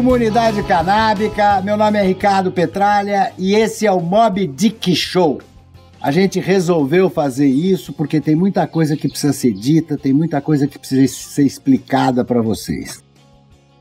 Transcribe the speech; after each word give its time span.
Comunidade 0.00 0.62
canábica. 0.62 1.60
Meu 1.60 1.76
nome 1.76 1.98
é 1.98 2.02
Ricardo 2.02 2.50
Petralha 2.50 3.34
e 3.36 3.54
esse 3.54 3.86
é 3.86 3.92
o 3.92 4.00
Mob 4.00 4.46
Dick 4.46 4.96
Show. 4.96 5.42
A 6.00 6.10
gente 6.10 6.40
resolveu 6.40 7.10
fazer 7.10 7.46
isso 7.46 7.92
porque 7.92 8.18
tem 8.18 8.34
muita 8.34 8.66
coisa 8.66 8.96
que 8.96 9.06
precisa 9.06 9.34
ser 9.34 9.52
dita, 9.52 9.98
tem 9.98 10.14
muita 10.14 10.40
coisa 10.40 10.66
que 10.66 10.78
precisa 10.78 11.06
ser 11.06 11.44
explicada 11.44 12.24
para 12.24 12.40
vocês. 12.40 13.04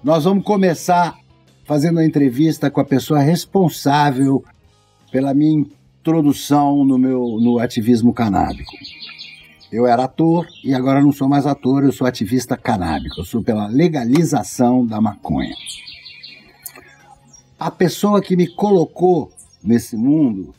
Nós 0.03 0.25
vamos 0.25 0.43
começar 0.43 1.15
fazendo 1.63 1.99
a 1.99 2.05
entrevista 2.05 2.69
com 2.69 2.81
a 2.81 2.85
pessoa 2.85 3.21
responsável 3.21 4.43
pela 5.13 5.33
minha 5.33 5.65
introdução 6.01 6.83
no 6.83 6.97
meu 6.97 7.37
no 7.39 7.59
ativismo 7.59 8.13
canábico. 8.13 8.73
Eu 9.71 9.87
era 9.87 10.03
ator 10.03 10.45
e 10.65 10.73
agora 10.73 10.99
não 10.99 11.13
sou 11.13 11.29
mais 11.29 11.45
ator, 11.45 11.85
eu 11.85 11.93
sou 11.93 12.05
ativista 12.05 12.57
canábico. 12.57 13.21
Eu 13.21 13.25
sou 13.25 13.41
pela 13.41 13.67
legalização 13.67 14.85
da 14.85 14.99
maconha. 14.99 15.55
A 17.59 17.69
pessoa 17.69 18.21
que 18.21 18.37
me 18.37 18.47
colocou 18.47 19.31
nesse 19.61 19.97
mundo, 19.97 20.53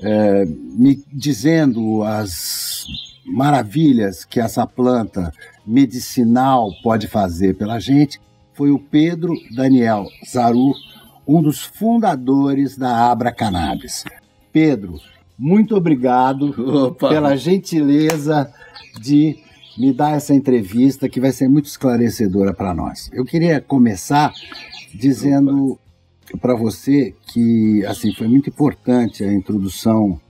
é, 0.00 0.44
me 0.46 1.02
dizendo 1.12 2.04
as 2.04 2.86
maravilhas 3.24 4.24
que 4.24 4.38
essa 4.38 4.64
planta 4.64 5.32
medicinal 5.66 6.70
pode 6.84 7.08
fazer 7.08 7.56
pela 7.56 7.80
gente, 7.80 8.20
foi 8.54 8.70
o 8.70 8.78
Pedro 8.78 9.34
Daniel 9.56 10.06
Zaru, 10.24 10.72
um 11.26 11.42
dos 11.42 11.62
fundadores 11.62 12.78
da 12.78 13.10
Abra 13.10 13.32
Cannabis. 13.32 14.04
Pedro, 14.52 15.00
muito 15.36 15.74
obrigado 15.74 16.54
Opa. 16.86 17.08
pela 17.08 17.36
gentileza 17.36 18.48
de 19.00 19.36
me 19.76 19.92
dar 19.92 20.12
essa 20.12 20.32
entrevista 20.32 21.08
que 21.08 21.20
vai 21.20 21.32
ser 21.32 21.48
muito 21.48 21.66
esclarecedora 21.66 22.54
para 22.54 22.72
nós. 22.72 23.10
Eu 23.12 23.24
queria 23.24 23.60
começar 23.60 24.32
dizendo 24.94 25.78
para 26.40 26.54
você 26.54 27.14
que 27.32 27.84
assim 27.86 28.12
foi 28.12 28.28
muito 28.28 28.50
importante 28.50 29.22
a 29.22 29.32
introdução 29.32 30.20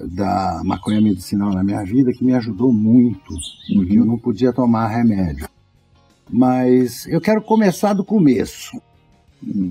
da 0.00 0.60
maconha 0.64 1.00
medicinal 1.00 1.52
na 1.52 1.64
minha 1.64 1.82
vida, 1.82 2.12
que 2.12 2.24
me 2.24 2.34
ajudou 2.34 2.72
muito, 2.72 3.34
porque 3.74 3.98
eu 3.98 4.04
não 4.04 4.18
podia 4.18 4.52
tomar 4.52 4.88
remédio. 4.88 5.48
Mas 6.30 7.06
eu 7.06 7.20
quero 7.20 7.40
começar 7.40 7.94
do 7.94 8.04
começo. 8.04 8.80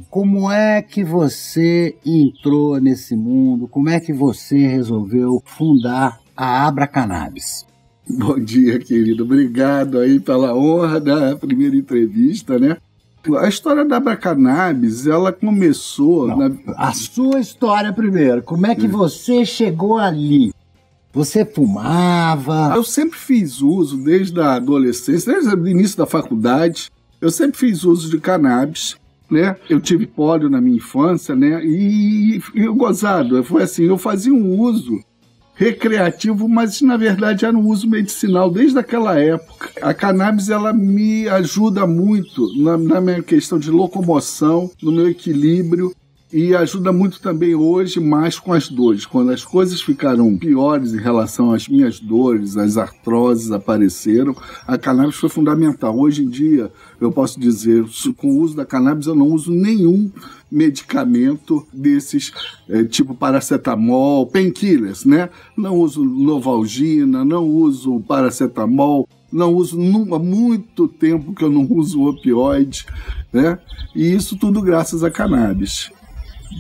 Como 0.09 0.50
é 0.50 0.81
que 0.81 1.03
você 1.03 1.95
entrou 2.05 2.80
nesse 2.80 3.16
mundo? 3.16 3.67
Como 3.67 3.89
é 3.89 3.99
que 3.99 4.14
você 4.14 4.66
resolveu 4.67 5.42
fundar 5.45 6.20
a 6.36 6.66
Abra 6.66 6.88
Cannabis? 6.88 7.66
Bom 8.08 8.39
dia, 8.39 8.80
querido. 8.80 9.23
Obrigado 9.23 9.99
aí 9.99 10.20
pela 10.20 10.55
honra 10.55 10.99
da 10.99 11.36
primeira 11.36 11.75
entrevista, 11.75 12.58
né? 12.59 12.77
A 13.40 13.48
história 13.48 13.84
da 13.86 13.98
Abracannabis, 13.98 15.08
ela 15.08 15.31
começou... 15.31 16.28
Não, 16.28 16.38
na- 16.38 16.56
A 16.78 16.92
sua 16.94 17.40
história 17.40 17.92
primeiro. 17.94 18.42
Como 18.44 18.66
é 18.67 18.76
que 18.76 18.88
você 18.88 19.45
chegou 19.45 19.98
ali? 19.98 20.54
Você 21.14 21.45
fumava? 21.45 22.73
Eu 22.76 22.84
sempre 22.84 23.17
fiz 23.17 23.62
uso, 23.62 23.98
desde 23.98 24.40
a 24.40 24.56
adolescência, 24.56 25.34
desde 25.34 25.56
o 25.56 25.67
início 25.67 25.98
da 25.98 26.06
faculdade, 26.06 26.92
eu 27.22 27.32
sempre 27.32 27.58
fiz 27.58 27.84
uso 27.84 28.09
de 28.12 28.20
cannabis, 28.20 28.98
né? 29.32 29.56
Eu 29.70 29.80
tive 29.80 30.06
pólio 30.06 30.50
na 30.50 30.60
minha 30.60 30.78
infância, 30.78 31.34
né? 31.36 31.64
E, 31.66 32.42
e 32.54 32.67
gozado, 32.67 33.42
foi 33.44 33.64
assim, 33.64 33.86
eu 33.86 33.98
fazia 33.98 34.34
um 34.34 34.60
uso 34.60 35.00
recreativo, 35.55 36.48
mas 36.48 36.82
na 36.82 36.98
verdade 36.98 37.45
era 37.45 37.58
um 37.58 37.67
uso 37.67 37.89
medicinal 37.89 38.52
desde 38.52 38.77
aquela 38.77 39.17
época. 39.17 39.71
A 39.82 39.93
cannabis 39.93 40.49
ela 40.49 40.73
me 40.73 41.27
ajuda 41.30 41.88
muito 41.88 42.54
na, 42.61 42.77
na 42.77 43.02
minha 43.02 43.23
questão 43.23 43.58
de 43.58 43.71
locomoção, 43.71 44.70
no 44.82 44.92
meu 44.92 45.10
equilíbrio 45.10 45.93
e 46.36 46.54
ajuda 46.54 46.92
muito 46.92 47.22
também 47.22 47.56
hoje 47.56 47.98
mais 47.98 48.38
com 48.38 48.52
as 48.52 48.68
dores. 48.68 49.06
Quando 49.06 49.32
as 49.32 49.46
coisas 49.46 49.82
ficaram 49.82 50.36
piores 50.38 50.94
em 50.94 51.00
relação 51.00 51.54
às 51.54 51.70
minhas 51.70 51.98
dores, 51.98 52.58
as 52.58 52.76
artroses 52.76 53.54
apareceram, 53.54 54.36
a 54.68 54.78
cannabis 54.78 55.16
foi 55.16 55.30
fundamental. 55.30 55.98
Hoje 55.98 56.26
em 56.26 56.28
dia, 56.28 56.70
eu 57.00 57.10
posso 57.10 57.40
dizer, 57.40 57.86
com 58.18 58.32
o 58.32 58.40
uso 58.42 58.54
da 58.54 58.66
cannabis, 58.66 59.08
eu 59.08 59.16
não 59.16 59.28
uso 59.28 59.50
nenhum 59.50 60.12
medicamento 60.52 61.66
desses, 61.72 62.34
eh, 62.67 62.84
tipo 62.84 63.16
paracetamol, 63.16 64.28
painkillers, 64.28 65.06
né? 65.06 65.30
Não 65.56 65.78
uso 65.78 66.04
novalgina, 66.04 67.23
não 67.23 67.46
uso 67.46 68.02
paracetamol, 68.02 69.08
não 69.32 69.54
uso 69.54 69.80
há 70.14 70.20
muito 70.20 70.86
tempo 70.90 71.34
que 71.34 71.46
eu 71.46 71.50
não 71.50 71.66
uso 71.72 72.06
opioide, 72.06 72.86
né? 73.32 73.58
E 73.96 74.14
isso 74.14 74.36
tudo 74.36 74.62
graças 74.62 75.02
à 75.02 75.10
cannabis 75.10 75.96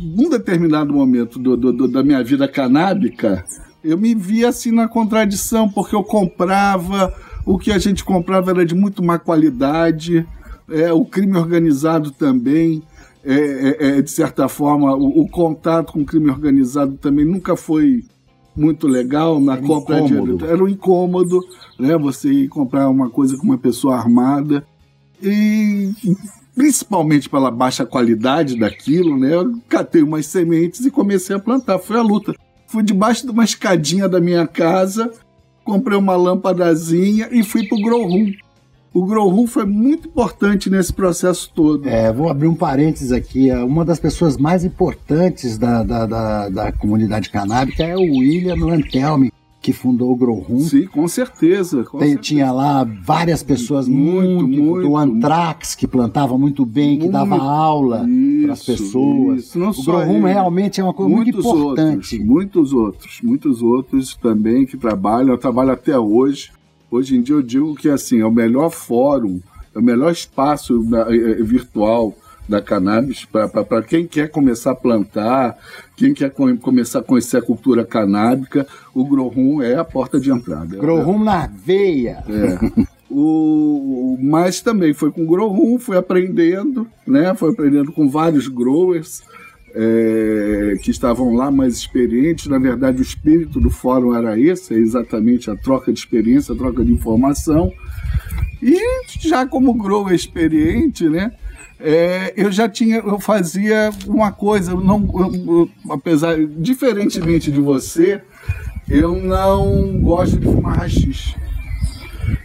num 0.03 0.29
determinado 0.29 0.93
momento 0.93 1.37
do- 1.39 1.55
do- 1.57 1.73
do- 1.73 1.87
da 1.87 2.03
minha 2.03 2.23
vida 2.23 2.47
canábica, 2.47 3.43
eu 3.83 3.97
me 3.97 4.13
via 4.15 4.49
assim 4.49 4.71
na 4.71 4.87
contradição, 4.87 5.69
porque 5.69 5.95
eu 5.95 6.03
comprava, 6.03 7.13
o 7.45 7.57
que 7.57 7.71
a 7.71 7.77
gente 7.77 8.03
comprava 8.03 8.51
era 8.51 8.65
de 8.65 8.73
muito 8.75 9.03
má 9.03 9.17
qualidade, 9.19 10.25
é, 10.69 10.91
o 10.91 11.05
crime 11.05 11.37
organizado 11.37 12.11
também, 12.11 12.81
é, 13.23 13.33
é, 13.33 13.97
é, 13.97 14.01
de 14.01 14.09
certa 14.11 14.47
forma, 14.47 14.95
o, 14.95 15.21
o 15.21 15.29
contato 15.29 15.93
com 15.93 16.01
o 16.01 16.05
crime 16.05 16.29
organizado 16.29 16.93
também 16.97 17.25
nunca 17.25 17.55
foi 17.55 18.03
muito 18.55 18.87
legal 18.87 19.39
na 19.39 19.53
Era 19.53 19.61
compra 19.61 19.99
incômodo. 19.99 20.37
de 20.37 20.45
era 20.45 20.63
um 20.63 20.67
incômodo, 20.67 21.41
né? 21.77 21.97
Você 21.97 22.31
ir 22.31 22.47
comprar 22.47 22.87
uma 22.89 23.09
coisa 23.09 23.35
com 23.37 23.43
uma 23.43 23.57
pessoa 23.57 23.97
armada 23.97 24.65
e 25.21 25.91
principalmente 26.55 27.29
pela 27.29 27.51
baixa 27.51 27.85
qualidade 27.85 28.57
daquilo, 28.57 29.17
né? 29.17 29.35
Eu 29.35 29.59
catei 29.67 30.01
umas 30.01 30.25
sementes 30.25 30.85
e 30.85 30.89
comecei 30.89 31.35
a 31.35 31.39
plantar. 31.39 31.77
Foi 31.79 31.97
a 31.97 32.01
luta. 32.01 32.33
Fui 32.67 32.81
debaixo 32.81 33.25
de 33.25 33.31
uma 33.31 33.43
escadinha 33.43 34.07
da 34.07 34.19
minha 34.19 34.47
casa, 34.47 35.11
comprei 35.63 35.97
uma 35.97 36.15
lâmpadazinha 36.15 37.27
e 37.31 37.43
fui 37.43 37.67
pro 37.67 37.81
grow 37.81 38.07
room. 38.07 38.31
O 38.93 39.05
grow 39.05 39.27
room 39.27 39.45
foi 39.45 39.65
muito 39.65 40.07
importante 40.07 40.69
nesse 40.69 40.93
processo 40.93 41.51
todo. 41.53 41.87
É, 41.87 42.13
vou 42.13 42.29
abrir 42.29 42.47
um 42.47 42.55
parênteses 42.55 43.11
aqui. 43.11 43.49
é, 43.49 43.57
Uma 43.61 43.83
das 43.83 43.99
pessoas 43.99 44.37
mais 44.37 44.63
importantes 44.63 45.57
da, 45.57 45.83
da, 45.83 46.05
da, 46.05 46.49
da 46.49 46.71
comunidade 46.71 47.29
canábica 47.29 47.83
é 47.83 47.97
o 47.97 48.19
William 48.19 48.55
Lantelme, 48.55 49.33
que 49.65 49.73
fundou 49.73 50.11
o 50.11 50.15
Grow 50.15 50.37
Room. 50.37 50.59
Sim, 50.59 50.85
com 50.85 51.07
certeza. 51.07 51.83
com 51.85 51.97
Tem- 51.97 52.09
certeza. 52.09 52.21
tinha 52.21 52.51
lá 52.51 52.83
várias 52.83 53.41
pessoas 53.41 53.87
Muito, 53.87 54.43
muito, 54.45 54.61
muito. 54.63 54.87
do 54.87 54.95
Anthrax 54.95 55.73
que 55.73 55.87
plantava 55.87 56.37
muito 56.37 56.63
bem, 56.63 56.99
que 56.99 57.07
dava 57.07 57.31
Muito. 57.31 57.43
aula 57.43 58.05
para 58.43 58.53
as 58.53 58.63
pessoas. 58.63 59.39
isso. 59.45 59.57
Não 59.57 59.69
o 59.71 59.73
Room 60.05 60.17
ele. 60.27 60.33
realmente 60.33 60.79
é 60.79 60.83
uma 60.83 60.93
coisa 60.93 61.11
muito 61.15 61.33
muitos 61.33 61.45
importante. 61.51 61.95
Outros, 61.95 62.19
muitos 62.19 62.73
outros, 62.73 63.19
muitos 63.23 63.61
outros 63.63 64.15
também 64.15 64.67
que 64.67 64.77
trabalham, 64.77 65.31
eu 65.31 65.37
trabalho 65.39 65.71
até 65.71 65.97
hoje. 65.97 66.51
Hoje 66.91 67.17
em 67.17 67.23
dia 67.23 67.33
eu 67.33 67.41
digo 67.41 67.73
que 67.73 67.89
assim, 67.89 68.19
é 68.19 68.25
o 68.25 68.31
melhor 68.31 68.69
fórum, 68.69 69.39
é 69.73 69.79
o 69.79 69.81
melhor 69.81 70.11
espaço 70.11 70.79
eh, 71.09 71.15
eh, 71.39 71.43
virtual 71.43 72.13
da 72.47 72.61
cannabis 72.61 73.25
para 73.25 73.81
quem 73.81 74.05
quer 74.05 74.29
começar 74.29 74.71
a 74.71 74.75
plantar, 74.75 75.57
quem 75.95 76.13
quer 76.13 76.29
co- 76.29 76.55
começar 76.57 76.99
a 76.99 77.03
conhecer 77.03 77.37
a 77.37 77.41
cultura 77.41 77.83
canábica, 77.83 78.67
o 78.93 79.03
Grow 79.05 79.27
Room 79.27 79.61
é 79.61 79.75
a 79.75 79.83
porta 79.83 80.19
de 80.19 80.31
entrada. 80.31 80.77
Grow 80.77 81.01
Room 81.01 81.23
na 81.23 81.47
veia. 81.47 82.23
É. 82.29 82.85
O, 83.09 84.15
o- 84.15 84.17
mas 84.21 84.61
também 84.61 84.93
foi 84.93 85.11
com 85.11 85.25
Grow 85.25 85.49
Room, 85.49 85.79
fui 85.79 85.97
aprendendo, 85.97 86.87
né? 87.05 87.33
Foi 87.35 87.51
aprendendo 87.51 87.91
com 87.91 88.09
vários 88.09 88.47
growers 88.47 89.21
é, 89.73 90.75
que 90.81 90.89
estavam 90.91 91.33
lá 91.33 91.51
mais 91.51 91.75
experientes. 91.75 92.47
Na 92.47 92.57
verdade, 92.57 92.99
o 92.99 93.01
espírito 93.01 93.59
do 93.59 93.69
fórum 93.69 94.15
era 94.15 94.39
esse, 94.39 94.73
é 94.73 94.77
exatamente 94.77 95.49
a 95.51 95.55
troca 95.55 95.91
de 95.91 95.99
experiência, 95.99 96.53
a 96.53 96.57
troca 96.57 96.83
de 96.83 96.91
informação. 96.91 97.71
E 98.61 98.79
já 99.19 99.45
como 99.45 99.73
grower 99.73 100.13
experiente, 100.13 101.07
né? 101.09 101.31
É, 101.79 102.33
eu 102.37 102.51
já 102.51 102.67
tinha, 102.69 102.97
eu 102.97 103.19
fazia 103.19 103.89
uma 104.07 104.31
coisa, 104.31 104.73
não, 104.73 105.03
eu- 105.19 105.53
eu- 105.59 105.69
apesar, 105.91 106.37
diferentemente 106.45 107.51
de 107.51 107.59
você, 107.59 108.21
eu 108.89 109.15
não 109.15 109.99
gosto 109.99 110.37
de 110.37 110.45
fumar 110.45 110.77
rachixe. 110.77 111.35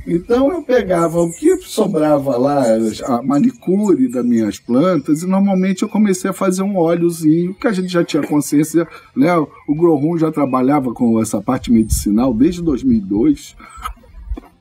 Então 0.07 0.51
eu 0.53 0.63
pegava 0.63 1.21
o 1.21 1.33
que 1.33 1.57
sobrava 1.59 2.37
lá, 2.37 2.63
a 3.07 3.23
manicure 3.23 4.09
das 4.09 4.25
minhas 4.25 4.59
plantas, 4.59 5.23
e 5.23 5.27
normalmente 5.27 5.83
eu 5.83 5.89
comecei 5.89 6.29
a 6.29 6.35
fazer 6.35 6.63
um 6.63 6.77
óleozinho, 6.77 7.55
que 7.55 7.67
a 7.67 7.73
gente 7.73 7.89
já 7.89 8.05
tinha 8.05 8.23
consciência, 8.23 8.87
né? 9.17 9.35
O 9.37 9.73
Room 9.75 10.19
já 10.19 10.31
trabalhava 10.33 10.93
com 10.93 11.21
essa 11.21 11.41
parte 11.41 11.73
medicinal 11.73 12.35
desde 12.35 12.61
2002. 12.63 13.57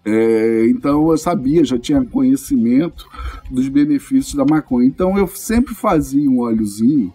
É, 0.06 0.68
então 0.69 1.10
eu 1.12 1.18
sabia, 1.18 1.63
já 1.63 1.78
tinha 1.78 2.04
conhecimento 2.04 3.06
dos 3.50 3.68
benefícios 3.68 4.36
da 4.36 4.46
maconha. 4.46 4.88
Então 4.88 5.18
eu 5.18 5.28
sempre 5.28 5.75
fazia 5.75 6.30
um 6.30 6.40
óleozinho, 6.40 7.13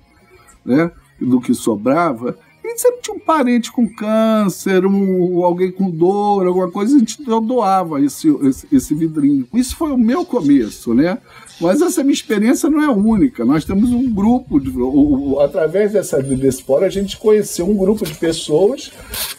né, 0.65 0.91
do 1.21 1.41
que 1.41 1.55
sobrava 1.55 2.37
e 2.65 2.69
gente 2.71 2.81
sempre 2.81 3.01
tinha 3.03 3.17
um 3.17 3.21
parente 3.21 3.71
com 3.71 3.87
câncer, 3.87 4.87
um, 4.87 5.45
alguém 5.45 5.71
com 5.71 5.91
dor, 5.91 6.47
alguma 6.47 6.71
coisa, 6.71 6.97
a 6.97 6.99
gente 6.99 7.23
doava 7.23 8.01
esse, 8.01 8.29
esse, 8.43 8.67
esse 8.73 8.95
vidrinho. 8.95 9.47
Isso 9.53 9.77
foi 9.77 9.91
o 9.93 9.99
meu 9.99 10.25
começo, 10.25 10.95
né? 10.95 11.19
Mas 11.61 11.81
essa 11.81 12.03
minha 12.03 12.15
experiência 12.15 12.69
não 12.69 12.83
é 12.83 12.89
única. 12.89 13.45
Nós 13.45 13.65
temos 13.65 13.91
um 13.91 14.11
grupo, 14.13 14.59
de, 14.59 14.71
o, 14.71 15.35
o, 15.35 15.41
através 15.41 15.93
dessa, 15.93 16.21
desse 16.23 16.63
fórum, 16.63 16.85
a 16.85 16.89
gente 16.89 17.17
conheceu 17.17 17.69
um 17.69 17.77
grupo 17.77 18.05
de 18.05 18.15
pessoas. 18.15 18.91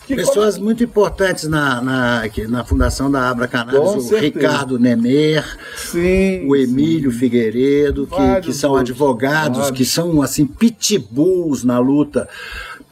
pessoas 0.07 0.57
muito 0.57 0.83
importantes 0.83 1.45
na, 1.45 1.81
na, 1.81 2.22
na 2.48 2.63
fundação 2.63 3.12
da 3.12 3.30
Abra 3.30 3.48
Cannabis, 3.48 4.12
o 4.12 4.18
Ricardo 4.18 4.80
Nemer, 4.80 5.44
sim, 5.75 6.48
o 6.48 6.56
Emílio 6.56 7.12
sim. 7.12 7.18
Figueiredo, 7.18 8.07
que, 8.07 8.48
que 8.48 8.54
são 8.54 8.75
advogados, 8.75 9.57
vários. 9.57 9.77
que 9.77 9.83
são 9.83 10.22
assim 10.22 10.45
pitbulls 10.45 11.63
na 11.63 11.80
luta 11.80 12.30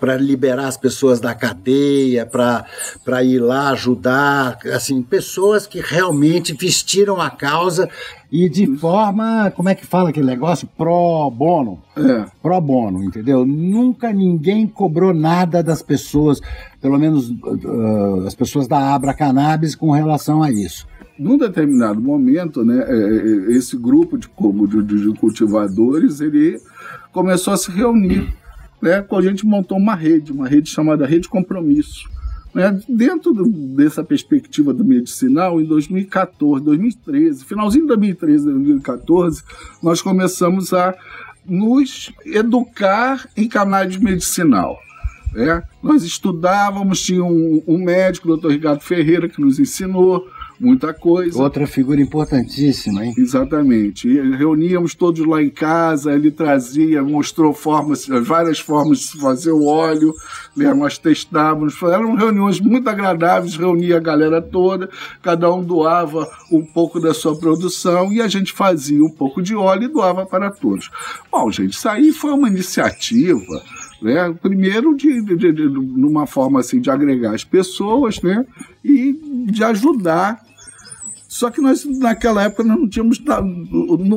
para 0.04 0.18
liberar 0.18 0.68
as 0.68 0.76
pessoas 0.76 1.22
da 1.22 1.34
cadeia, 1.34 2.26
para 2.26 3.24
ir 3.24 3.40
lá 3.40 3.70
ajudar, 3.70 4.60
assim, 4.74 5.02
pessoas 5.02 5.66
que 5.66 5.80
realmente 5.80 6.54
vestiram 6.54 7.22
a 7.22 7.30
causa 7.30 7.90
e 8.30 8.50
de 8.50 8.68
forma, 8.76 9.50
como 9.56 9.70
é 9.70 9.76
que 9.76 9.86
fala 9.86 10.10
aquele 10.10 10.26
negócio? 10.26 10.68
Pro 10.78 11.32
bono. 11.32 11.82
É. 11.96 12.26
Pro 12.42 12.60
bono, 12.60 13.02
entendeu? 13.02 13.46
Nunca 13.46 14.12
ninguém 14.12 14.68
cobrou 14.68 15.14
nada 15.14 15.64
das 15.64 15.82
pessoas, 15.82 16.42
pelo 16.82 17.00
menos 17.00 17.30
uh, 17.30 18.28
as 18.28 18.36
pessoas 18.36 18.68
da 18.68 18.94
Abra 18.94 19.14
Cannabis, 19.14 19.74
com 19.74 19.92
relação 19.92 20.44
a 20.44 20.52
isso 20.52 20.86
num 21.18 21.38
determinado 21.38 22.02
momento, 22.02 22.66
né, 22.66 22.84
é, 22.88 23.52
é, 23.52 23.56
esse 23.56 23.78
grupo 23.78 24.18
de, 24.18 24.28
de, 24.28 24.84
de 24.84 25.20
cultivadores 25.20 26.20
ele 26.20 26.60
começou 27.12 27.54
a 27.54 27.58
se 27.58 27.70
reunir 27.70 28.34
né, 28.84 29.06
a 29.10 29.22
gente 29.22 29.46
montou 29.46 29.78
uma 29.78 29.96
rede, 29.96 30.34
uma 30.34 30.46
rede 30.46 30.70
chamada 30.70 31.06
Rede 31.06 31.30
Compromisso. 31.30 32.10
Né? 32.54 32.78
Dentro 32.88 33.34
do, 33.34 33.46
dessa 33.50 34.04
perspectiva 34.04 34.74
do 34.74 34.84
medicinal, 34.84 35.62
em 35.62 35.66
2014, 35.66 36.66
2013, 36.66 37.46
finalzinho 37.46 37.84
de 37.84 37.88
2013, 37.88 38.44
2014, 38.44 39.44
nós 39.82 40.02
começamos 40.02 40.74
a 40.74 40.94
nos 41.46 42.12
educar 42.26 43.26
em 43.38 43.48
canais 43.48 43.96
medicinal. 43.96 44.78
Né? 45.32 45.64
Nós 45.82 46.04
estudávamos, 46.04 47.02
tinha 47.02 47.24
um, 47.24 47.64
um 47.66 47.78
médico, 47.78 48.28
o 48.28 48.32
doutor 48.32 48.52
Ricardo 48.52 48.82
Ferreira, 48.82 49.30
que 49.30 49.40
nos 49.40 49.60
ensinou, 49.60 50.28
muita 50.64 50.94
coisa. 50.94 51.42
Outra 51.42 51.68
figura 51.68 52.02
importantíssima, 52.02 53.06
hein? 53.06 53.14
Exatamente. 53.18 54.08
E 54.08 54.36
reuníamos 54.36 54.96
todos 54.96 55.26
lá 55.26 55.42
em 55.42 55.50
casa, 55.50 56.14
ele 56.14 56.32
trazia, 56.32 57.04
mostrou 57.04 57.54
formas, 57.54 58.08
várias 58.08 58.60
formas 58.60 59.00
de 59.00 59.08
se 59.08 59.20
fazer 59.20 59.52
o 59.52 59.66
óleo, 59.66 60.14
né? 60.56 60.74
nós 60.74 60.98
testávamos, 60.98 61.76
eram 61.84 62.16
reuniões 62.16 62.60
muito 62.60 62.90
agradáveis, 62.90 63.56
reunia 63.56 63.98
a 63.98 64.00
galera 64.00 64.42
toda, 64.42 64.90
cada 65.22 65.52
um 65.54 65.64
doava 65.64 66.28
um 66.52 66.64
pouco 66.66 67.00
da 67.00 67.14
sua 67.14 67.38
produção 67.38 68.12
e 68.12 68.22
a 68.22 68.28
gente 68.28 68.54
fazia 68.54 69.04
um 69.04 69.10
pouco 69.10 69.42
de 69.42 69.56
óleo 69.56 69.84
e 69.84 69.88
doava 69.88 70.26
para 70.26 70.50
todos. 70.50 70.90
Bom, 71.32 71.52
gente, 71.52 71.74
isso 71.74 71.90
aí 71.90 72.12
foi 72.12 72.32
uma 72.32 72.48
iniciativa 72.48 73.62
né? 74.04 74.36
Primeiro, 74.42 74.96
de, 74.96 75.22
de, 75.22 75.36
de, 75.38 75.52
de, 75.54 75.70
numa 75.70 76.28
forma 76.28 76.60
assim 76.60 76.82
de 76.82 76.92
agregar 76.92 77.34
as 77.34 77.46
pessoas, 77.46 78.22
né? 78.22 78.46
E 78.84 79.18
de 79.50 79.64
ajudar 79.64 80.42
só 81.34 81.50
que 81.50 81.60
nós, 81.60 81.84
naquela 81.84 82.44
época, 82.44 82.64
não 82.64 82.88
tínhamos 82.88 83.20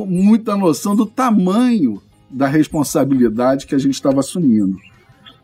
muita 0.07 0.55
noção 0.55 0.95
do 0.95 1.03
tamanho 1.03 1.99
da 2.29 2.45
responsabilidade 2.45 3.65
que 3.65 3.73
a 3.73 3.79
gente 3.79 3.95
estava 3.95 4.19
assumindo. 4.19 4.77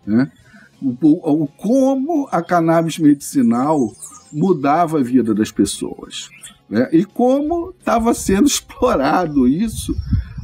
Né? 0.06 0.32
O, 0.80 0.94
o, 1.02 1.48
como 1.48 2.30
a 2.32 2.44
cannabis 2.44 3.00
medicinal 3.00 3.92
mudava 4.32 5.00
a 5.00 5.04
vida 5.04 5.34
das 5.34 5.52
pessoas. 5.52 6.30
Né? 6.70 6.88
E 6.92 7.06
como 7.06 7.74
estava 7.80 8.14
sendo 8.14 8.46
explorado 8.46 9.48
isso, 9.48 9.96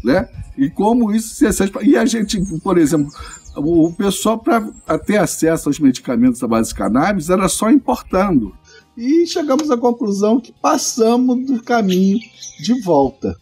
né? 0.04 0.28
E 0.58 0.68
como 0.68 1.14
isso 1.14 1.46
E 1.84 1.96
a 1.96 2.06
gente, 2.08 2.44
por 2.64 2.80
exemplo, 2.80 3.12
o 3.56 3.94
pessoal, 3.94 4.40
para 4.40 4.98
ter 4.98 5.18
acesso 5.18 5.70
aos 5.70 5.80
medicamentos 5.80 6.44
à 6.44 6.48
base 6.48 6.70
de 6.70 6.76
cannabis, 6.76 7.30
era 7.30 7.48
só 7.48 7.70
importando 7.70 8.52
e 9.00 9.26
chegamos 9.26 9.72
à 9.72 9.78
conclusão 9.78 10.42
que 10.42 10.52
passamos 10.52 11.46
do 11.46 11.64
caminho 11.64 12.20
de 12.62 12.82
volta. 12.82 13.34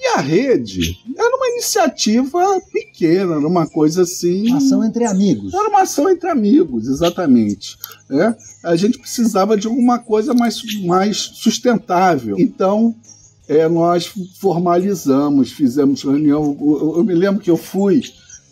E 0.00 0.06
a 0.16 0.20
rede 0.20 0.96
era 1.14 1.36
uma 1.36 1.48
iniciativa 1.48 2.40
pequena, 2.72 3.34
era 3.34 3.46
uma 3.46 3.66
coisa 3.66 4.02
assim. 4.02 4.48
Uma 4.48 4.58
ação 4.58 4.82
entre 4.82 5.04
amigos. 5.04 5.52
Era 5.52 5.68
uma 5.68 5.82
ação 5.82 6.08
entre 6.08 6.30
amigos, 6.30 6.88
exatamente. 6.88 7.76
É? 8.10 8.34
A 8.64 8.76
gente 8.76 8.98
precisava 8.98 9.56
de 9.56 9.66
alguma 9.66 9.98
coisa 9.98 10.32
mais, 10.32 10.62
mais 10.84 11.18
sustentável. 11.18 12.36
Então, 12.38 12.94
é, 13.46 13.68
nós 13.68 14.10
formalizamos, 14.40 15.52
fizemos 15.52 16.02
reunião. 16.02 16.56
Eu, 16.58 16.94
eu, 16.98 17.04
me 17.04 17.14
lembro 17.14 17.42
que 17.42 17.50
eu 17.50 17.56
fui 17.56 18.02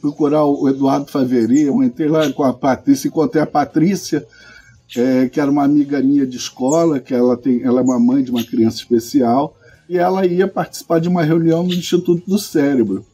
procurar 0.02 0.44
o 0.44 0.68
Eduardo 0.68 1.10
Faveri, 1.10 1.62
eu 1.62 1.82
entrei 1.82 2.08
lá 2.08 2.30
com 2.32 2.42
a 2.42 2.52
Patrícia, 2.52 3.08
encontrei 3.08 3.42
a 3.42 3.46
Patrícia 3.46 4.26
é, 4.96 5.28
que 5.28 5.40
era 5.40 5.50
uma 5.50 5.64
amiga 5.64 6.00
minha 6.00 6.26
de 6.26 6.36
escola, 6.36 7.00
que 7.00 7.14
ela, 7.14 7.36
tem, 7.36 7.62
ela 7.62 7.80
é 7.80 7.82
uma 7.82 7.98
mãe 7.98 8.22
de 8.22 8.30
uma 8.30 8.44
criança 8.44 8.76
especial, 8.76 9.56
e 9.88 9.98
ela 9.98 10.26
ia 10.26 10.46
participar 10.46 11.00
de 11.00 11.08
uma 11.08 11.22
reunião 11.22 11.62
no 11.62 11.72
Instituto 11.72 12.22
do 12.26 12.38
Cérebro. 12.38 13.04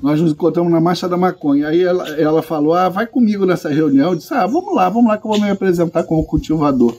Nós 0.00 0.20
nos 0.20 0.32
encontramos 0.32 0.70
na 0.70 0.80
Marcha 0.80 1.08
da 1.08 1.16
Maconha. 1.16 1.68
Aí 1.68 1.82
ela, 1.82 2.08
ela 2.10 2.42
falou: 2.42 2.72
Ah, 2.72 2.88
vai 2.88 3.06
comigo 3.06 3.44
nessa 3.44 3.68
reunião. 3.68 4.10
Eu 4.10 4.16
disse: 4.16 4.32
Ah, 4.32 4.46
vamos 4.46 4.74
lá, 4.74 4.88
vamos 4.88 5.08
lá 5.08 5.18
que 5.18 5.26
eu 5.26 5.30
vou 5.30 5.40
me 5.40 5.50
apresentar 5.50 6.04
como 6.04 6.24
cultivador. 6.24 6.96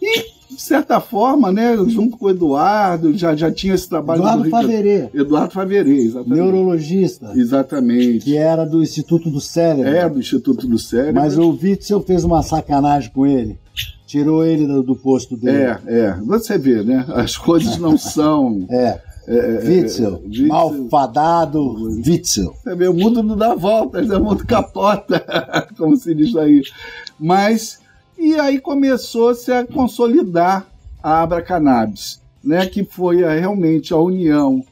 E, 0.00 0.24
de 0.48 0.60
certa 0.60 1.00
forma, 1.00 1.50
né, 1.50 1.76
junto 1.88 2.16
com 2.16 2.26
o 2.26 2.30
Eduardo, 2.30 3.16
já, 3.16 3.34
já 3.34 3.50
tinha 3.50 3.74
esse 3.74 3.88
trabalho. 3.88 4.20
Eduardo 4.20 4.50
Faverê. 4.50 5.08
Eduardo 5.12 5.52
Faverê, 5.52 5.96
exatamente. 5.98 6.40
Neurologista. 6.40 7.32
Exatamente. 7.34 8.24
Que 8.24 8.36
era 8.36 8.64
do 8.64 8.82
Instituto 8.82 9.30
do 9.30 9.40
Cérebro. 9.40 9.88
É, 9.88 10.08
do 10.08 10.18
Instituto 10.18 10.66
do 10.66 10.78
Cérebro. 10.78 11.14
Mas 11.14 11.36
o 11.36 11.50
Witzel 11.50 12.02
fez 12.02 12.24
uma 12.24 12.42
sacanagem 12.42 13.10
com 13.12 13.26
ele. 13.26 13.58
Tirou 14.06 14.44
ele 14.44 14.66
do, 14.66 14.82
do 14.82 14.94
posto 14.94 15.36
dele. 15.36 15.58
É, 15.58 15.80
é. 15.86 16.16
Você 16.24 16.56
vê, 16.56 16.82
né? 16.82 17.04
As 17.08 17.36
coisas 17.36 17.76
não 17.78 17.96
são. 17.98 18.66
é. 18.70 19.00
É, 19.28 19.34
é, 19.36 19.68
Witzel, 19.68 20.22
é, 20.22 20.26
Witzel, 20.28 20.46
malfadado 20.46 21.60
Witzel. 22.06 22.54
Vê, 22.76 22.86
o 22.86 22.94
mundo 22.94 23.24
não 23.24 23.36
dá 23.36 23.56
voltas, 23.56 24.08
o 24.08 24.20
mundo 24.20 24.46
capota, 24.46 25.20
como 25.76 25.96
se 25.96 26.14
diz 26.14 26.36
aí. 26.36 26.62
Mas, 27.18 27.80
e 28.18 28.34
aí 28.34 28.60
começou-se 28.60 29.50
a 29.52 29.64
consolidar 29.64 30.66
a 31.02 31.22
Abra 31.22 31.42
Cannabis, 31.42 32.20
né, 32.42 32.66
que 32.66 32.84
foi 32.84 33.22
a, 33.22 33.32
realmente 33.32 33.92
a 33.92 33.96
união 33.96 34.64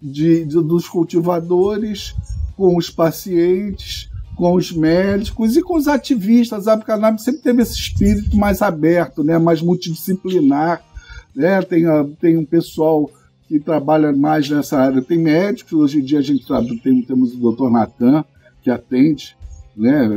de, 0.00 0.44
de, 0.44 0.62
dos 0.62 0.88
cultivadores 0.88 2.14
com 2.56 2.76
os 2.76 2.90
pacientes, 2.90 4.10
com 4.36 4.54
os 4.54 4.72
médicos 4.72 5.56
e 5.56 5.62
com 5.62 5.76
os 5.76 5.88
ativistas. 5.88 6.68
A 6.68 6.76
cannabis 6.76 7.22
sempre 7.22 7.42
teve 7.42 7.62
esse 7.62 7.74
espírito 7.74 8.36
mais 8.36 8.62
aberto, 8.62 9.22
né, 9.22 9.38
mais 9.38 9.62
multidisciplinar. 9.62 10.82
Né? 11.34 11.62
Tem, 11.62 11.84
tem 12.20 12.36
um 12.36 12.44
pessoal 12.44 13.10
que 13.46 13.58
trabalha 13.58 14.12
mais 14.12 14.50
nessa 14.50 14.78
área, 14.78 15.00
tem 15.00 15.18
médicos. 15.18 15.72
Hoje 15.72 16.00
em 16.00 16.04
dia 16.04 16.18
a 16.18 16.22
gente 16.22 16.44
tem, 16.82 17.00
temos 17.02 17.32
o 17.32 17.38
doutor 17.38 17.70
Natan, 17.70 18.24
que 18.62 18.70
atende 18.70 19.37
né, 19.78 20.08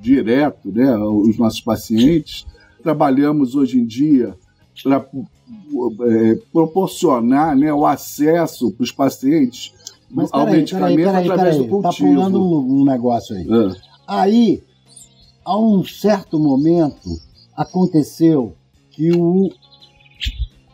direto 0.00 0.70
né, 0.70 0.96
os 0.98 1.38
nossos 1.38 1.60
pacientes. 1.60 2.46
Trabalhamos 2.82 3.54
hoje 3.54 3.78
em 3.78 3.86
dia 3.86 4.34
para 4.82 5.06
é, 6.06 6.34
proporcionar 6.52 7.56
né, 7.56 7.72
o 7.72 7.86
acesso 7.86 8.70
para 8.72 8.84
os 8.84 8.92
pacientes 8.92 9.72
mas 10.10 10.30
ao 10.32 10.44
peraí, 10.44 10.60
medicamento 10.60 10.96
peraí, 10.96 11.04
peraí, 11.04 11.30
através 11.30 11.56
peraí, 11.56 11.68
do 11.68 11.82
tá 11.82 11.88
cultivo. 11.88 12.08
Tá 12.08 12.14
pulando 12.14 12.42
um, 12.42 12.80
um 12.80 12.84
negócio 12.84 13.36
aí. 13.36 13.46
É. 13.46 13.76
Aí, 14.06 14.62
a 15.44 15.58
um 15.58 15.84
certo 15.84 16.38
momento, 16.38 17.10
aconteceu 17.54 18.54
que 18.90 19.10
o 19.14 19.50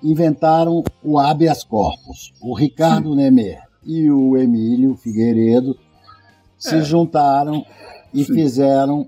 inventaram 0.03 0.85
o 1.03 1.19
habeas 1.19 1.65
corpus. 1.65 2.33
O 2.41 2.55
Ricardo 2.55 3.11
Sim. 3.11 3.17
Nemer 3.17 3.63
e 3.85 4.11
o 4.11 4.37
Emílio 4.37 4.95
Figueiredo 4.97 5.77
se 6.59 6.77
é. 6.77 6.83
juntaram 6.83 7.65
e 8.15 8.25
Sim. 8.25 8.35
fizeram 8.35 9.07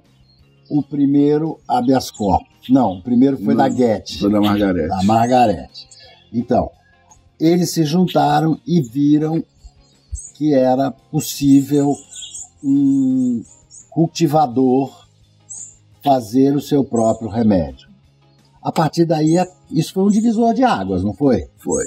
o 0.68 0.82
primeiro 0.82 1.58
habeas 1.66 2.10
corpus. 2.10 2.68
Não, 2.68 2.94
o 2.94 3.02
primeiro 3.02 3.36
foi 3.38 3.54
Não, 3.54 3.56
da 3.56 3.68
Guedes. 3.68 4.18
Foi 4.18 4.30
da 4.30 4.40
Margarete. 4.40 4.88
Da 4.88 5.02
Margarete. 5.04 5.88
Então, 6.32 6.70
eles 7.38 7.70
se 7.70 7.84
juntaram 7.84 8.60
e 8.66 8.82
viram 8.82 9.44
que 10.34 10.52
era 10.52 10.90
possível 10.90 11.94
um 12.62 13.42
cultivador 13.90 15.06
fazer 16.02 16.54
o 16.54 16.60
seu 16.60 16.84
próprio 16.84 17.28
remédio. 17.28 17.88
A 18.62 18.72
partir 18.72 19.04
daí, 19.04 19.38
é, 19.38 19.48
isso 19.70 19.92
foi 19.92 20.02
um 20.02 20.10
divisor 20.10 20.52
de 20.52 20.64
águas, 20.64 21.04
não 21.04 21.14
foi? 21.14 21.48
Foi, 21.56 21.84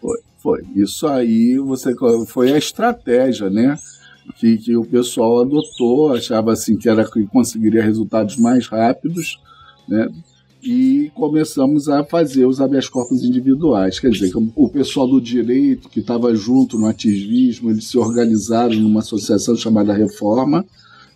foi, 0.00 0.18
foi. 0.38 0.66
Isso 0.74 1.06
aí 1.06 1.56
você 1.58 1.94
foi 2.26 2.52
a 2.52 2.58
estratégia, 2.58 3.48
né? 3.48 3.78
Que, 4.32 4.56
que 4.58 4.76
o 4.76 4.84
pessoal 4.84 5.40
adotou, 5.42 6.12
achava 6.12 6.52
assim 6.52 6.76
que 6.76 6.88
era 6.88 7.04
que 7.04 7.26
conseguiria 7.26 7.82
resultados 7.82 8.36
mais 8.36 8.66
rápidos, 8.66 9.38
né? 9.88 10.08
E 10.62 11.10
começamos 11.14 11.90
a 11.90 12.02
fazer 12.02 12.46
os 12.46 12.58
habeas 12.58 12.88
corpus 12.88 13.22
individuais. 13.22 14.00
Quer 14.00 14.10
dizer, 14.10 14.32
o 14.56 14.68
pessoal 14.68 15.06
do 15.06 15.20
direito 15.20 15.90
que 15.90 16.00
estava 16.00 16.34
junto 16.34 16.78
no 16.78 16.86
ativismo, 16.86 17.70
eles 17.70 17.86
se 17.86 17.98
organizaram 17.98 18.74
numa 18.76 19.00
associação 19.00 19.54
chamada 19.56 19.92
Reforma, 19.92 20.64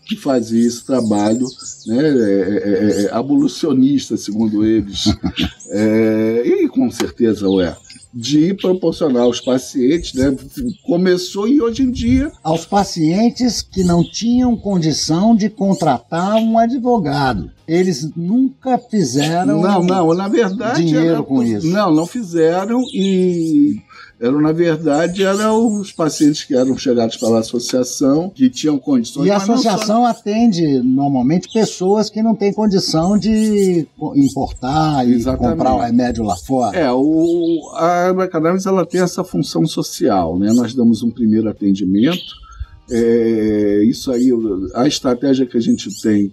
que 0.05 0.17
fazia 0.17 0.67
esse 0.67 0.85
trabalho 0.85 1.47
né, 1.87 1.99
é, 1.99 3.03
é, 3.03 3.05
é, 3.05 3.11
abolicionista, 3.11 4.19
segundo 4.19 4.65
eles. 4.65 5.05
e 6.45 6.69
com 6.69 6.91
certeza 6.91 7.49
o 7.49 7.59
é 7.59 7.75
de 8.12 8.55
proporcionar 8.55 9.23
aos 9.23 9.41
pacientes, 9.41 10.15
né? 10.15 10.35
Começou 10.85 11.47
e 11.47 11.61
hoje 11.61 11.83
em 11.83 11.91
dia. 11.91 12.33
Aos 12.43 12.65
pacientes 12.65 13.62
que 13.62 13.85
não 13.85 14.03
tinham 14.03 14.57
condição 14.57 15.37
de 15.37 15.49
contratar 15.49 16.37
um 16.37 16.59
advogado. 16.59 17.50
Eles 17.67 18.11
nunca 18.17 18.79
fizeram. 18.79 19.61
Não, 19.61 19.83
não, 19.83 20.15
na 20.15 20.27
verdade. 20.29 20.83
Dinheiro 20.83 21.07
era, 21.07 21.23
com 21.23 21.43
isso. 21.43 21.67
Não, 21.67 21.93
não 21.93 22.07
fizeram 22.07 22.81
e 22.95 23.83
eram, 24.21 24.41
na 24.41 24.53
verdade, 24.53 25.23
eram 25.23 25.81
os 25.81 25.93
pacientes 25.93 26.45
que 26.45 26.55
eram 26.55 26.77
chegados 26.77 27.17
pela 27.17 27.39
associação, 27.39 28.31
que 28.31 28.51
tinham 28.51 28.79
condições. 28.79 29.27
E 29.27 29.31
a 29.31 29.37
associação 29.37 30.03
só... 30.03 30.07
atende, 30.07 30.83
normalmente, 30.83 31.49
pessoas 31.53 32.11
que 32.11 32.21
não 32.21 32.35
têm 32.35 32.53
condição 32.53 33.17
de 33.17 33.87
importar 34.17 35.07
e 35.07 35.15
Exatamente. 35.15 35.57
comprar 35.57 35.75
o 35.75 35.79
remédio 35.79 36.25
lá 36.25 36.37
fora. 36.37 36.77
É, 36.77 36.91
o, 36.91 37.71
a 37.75 38.29
Cannabis 38.29 38.67
ela 38.67 38.85
tem 38.85 39.01
essa 39.01 39.23
função 39.23 39.67
social, 39.67 40.39
né? 40.39 40.53
Nós 40.53 40.75
damos 40.75 41.03
um 41.03 41.11
primeiro 41.11 41.49
atendimento, 41.49 42.35
é, 42.91 43.83
isso 43.85 44.11
aí, 44.11 44.31
a 44.75 44.87
estratégia 44.87 45.47
que 45.47 45.57
a 45.57 45.61
gente 45.61 45.89
tem 46.03 46.33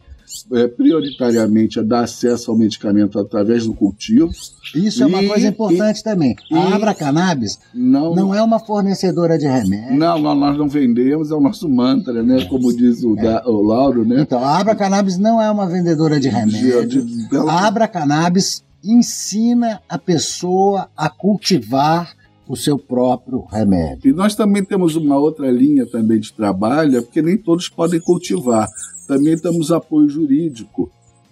é, 0.51 0.67
prioritariamente 0.67 1.79
é 1.79 1.83
dar 1.83 2.03
acesso 2.03 2.51
ao 2.51 2.57
medicamento 2.57 3.19
através 3.19 3.65
do 3.65 3.73
cultivo. 3.73 4.29
Isso 4.75 5.03
é 5.03 5.05
uma 5.05 5.23
coisa 5.23 5.47
importante 5.47 5.99
e, 5.99 6.03
também. 6.03 6.35
A 6.51 6.75
Abra 6.75 6.93
Cannabis 6.93 7.59
não, 7.73 8.15
não 8.15 8.35
é 8.35 8.41
uma 8.41 8.59
fornecedora 8.59 9.37
de 9.37 9.45
remédio. 9.45 9.97
Não, 9.97 10.35
nós 10.35 10.57
não 10.57 10.67
vendemos, 10.67 11.31
é 11.31 11.35
o 11.35 11.41
nosso 11.41 11.69
mantra, 11.69 12.23
né? 12.23 12.45
Como 12.45 12.75
diz 12.75 13.03
o, 13.03 13.17
é. 13.17 13.21
da, 13.21 13.43
o 13.47 13.61
Lauro, 13.61 14.05
né? 14.05 14.21
Então, 14.21 14.43
a 14.43 14.59
Abra 14.59 14.75
Cannabis 14.75 15.17
não 15.17 15.41
é 15.41 15.49
uma 15.49 15.67
vendedora 15.67 16.19
de 16.19 16.29
remédio. 16.29 17.05
A 17.47 17.67
Abra 17.67 17.87
Cannabis 17.87 18.63
ensina 18.83 19.81
a 19.89 19.97
pessoa 19.97 20.89
a 20.95 21.09
cultivar 21.09 22.13
o 22.47 22.55
seu 22.55 22.77
próprio 22.77 23.45
remédio. 23.51 24.11
E 24.11 24.13
nós 24.13 24.35
também 24.35 24.63
temos 24.63 24.95
uma 24.95 25.17
outra 25.17 25.49
linha 25.49 25.85
também 25.85 26.19
de 26.19 26.31
trabalho, 26.31 26.97
é 26.97 27.01
porque 27.01 27.21
nem 27.21 27.37
todos 27.37 27.67
podem 27.67 27.99
cultivar 27.99 28.69
também 29.07 29.37
temos 29.37 29.71
apoio 29.71 30.09
jurídico 30.09 30.89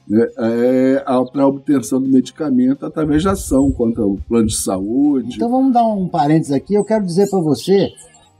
né, 0.07 0.27
é, 0.37 1.03
para 1.31 1.43
a 1.43 1.47
obtenção 1.47 2.01
do 2.01 2.07
medicamento 2.07 2.85
através 2.85 3.21
de 3.21 3.29
ação 3.29 3.71
contra 3.71 4.05
o 4.05 4.17
plano 4.27 4.47
de 4.47 4.57
saúde. 4.57 5.35
Então 5.35 5.49
vamos 5.49 5.73
dar 5.73 5.85
um 5.87 6.07
parênteses 6.07 6.51
aqui. 6.51 6.73
Eu 6.73 6.83
quero 6.83 7.05
dizer 7.05 7.29
para 7.29 7.39
você 7.39 7.89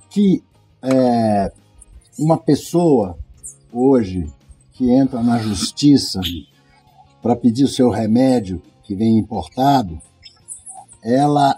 que 0.10 0.44
é, 0.82 1.52
uma 2.20 2.38
pessoa 2.38 3.18
hoje 3.72 4.28
que 4.74 4.90
entra 4.92 5.22
na 5.24 5.40
justiça 5.40 6.22
para 7.22 7.36
pedir 7.36 7.64
o 7.64 7.70
seu 7.70 7.90
remédio 7.90 8.62
que 8.84 8.96
vem 8.96 9.18
importado, 9.18 9.98
ela 11.02 11.58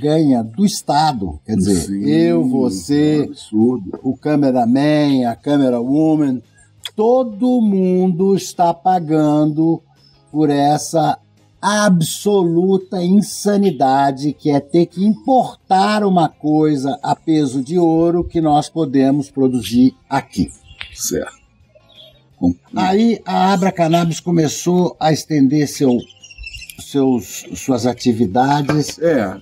ganha 0.00 0.42
do 0.42 0.64
Estado. 0.64 1.38
Quer 1.46 1.56
dizer, 1.56 1.76
Sim, 1.76 2.04
eu, 2.04 2.44
você, 2.48 3.30
é 3.30 3.98
o 4.02 4.16
cameraman, 4.16 5.24
a 5.26 5.36
camera 5.36 5.80
woman, 5.80 6.42
todo 6.96 7.60
mundo 7.60 8.36
está 8.36 8.72
pagando 8.72 9.82
por 10.30 10.50
essa 10.50 11.18
absoluta 11.60 13.02
insanidade 13.02 14.34
que 14.34 14.50
é 14.50 14.60
ter 14.60 14.86
que 14.86 15.02
importar 15.02 16.04
uma 16.04 16.28
coisa 16.28 16.98
a 17.02 17.16
peso 17.16 17.62
de 17.62 17.78
ouro 17.78 18.22
que 18.22 18.40
nós 18.40 18.68
podemos 18.68 19.30
produzir 19.30 19.94
aqui. 20.08 20.50
Certo. 20.92 21.44
Aí 22.76 23.20
a 23.24 23.52
Abra 23.52 23.72
Cannabis 23.72 24.20
começou 24.20 24.94
a 25.00 25.10
estender 25.12 25.66
seu 25.66 25.96
seus, 26.94 27.44
suas 27.56 27.86
atividades? 27.86 28.98
É, 29.00 29.36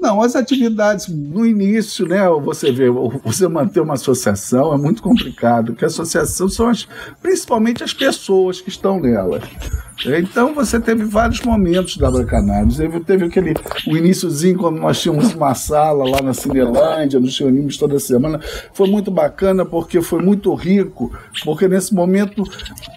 não, 0.00 0.20
as 0.20 0.34
atividades 0.34 1.06
no 1.08 1.46
início, 1.46 2.06
né? 2.06 2.28
Você 2.44 2.72
vê, 2.72 2.90
você 2.90 3.46
manter 3.46 3.80
uma 3.80 3.94
associação 3.94 4.74
é 4.74 4.76
muito 4.76 5.02
complicado, 5.02 5.72
porque 5.72 5.84
a 5.84 5.88
associação 5.88 6.48
são 6.48 6.68
as, 6.68 6.88
principalmente 7.22 7.84
as 7.84 7.94
pessoas 7.94 8.60
que 8.60 8.68
estão 8.68 9.00
nela. 9.00 9.40
Então 10.04 10.54
você 10.54 10.78
teve 10.78 11.04
vários 11.04 11.40
momentos 11.40 11.96
da 11.96 12.12
Cannabis. 12.24 12.76
Teve, 12.76 13.00
teve 13.00 13.24
aquele 13.24 13.54
o 13.86 13.96
iníciozinho 13.96 14.58
quando 14.58 14.78
nós 14.78 15.00
tínhamos 15.00 15.32
uma 15.34 15.54
sala 15.54 16.08
lá 16.08 16.20
na 16.20 16.34
Cinelândia, 16.34 17.18
nos 17.18 17.38
reunimos 17.38 17.76
toda 17.76 17.98
semana. 17.98 18.38
Foi 18.74 18.88
muito 18.90 19.10
bacana 19.10 19.64
porque 19.64 20.02
foi 20.02 20.22
muito 20.22 20.52
rico, 20.54 21.16
porque 21.44 21.66
nesse 21.66 21.94
momento 21.94 22.42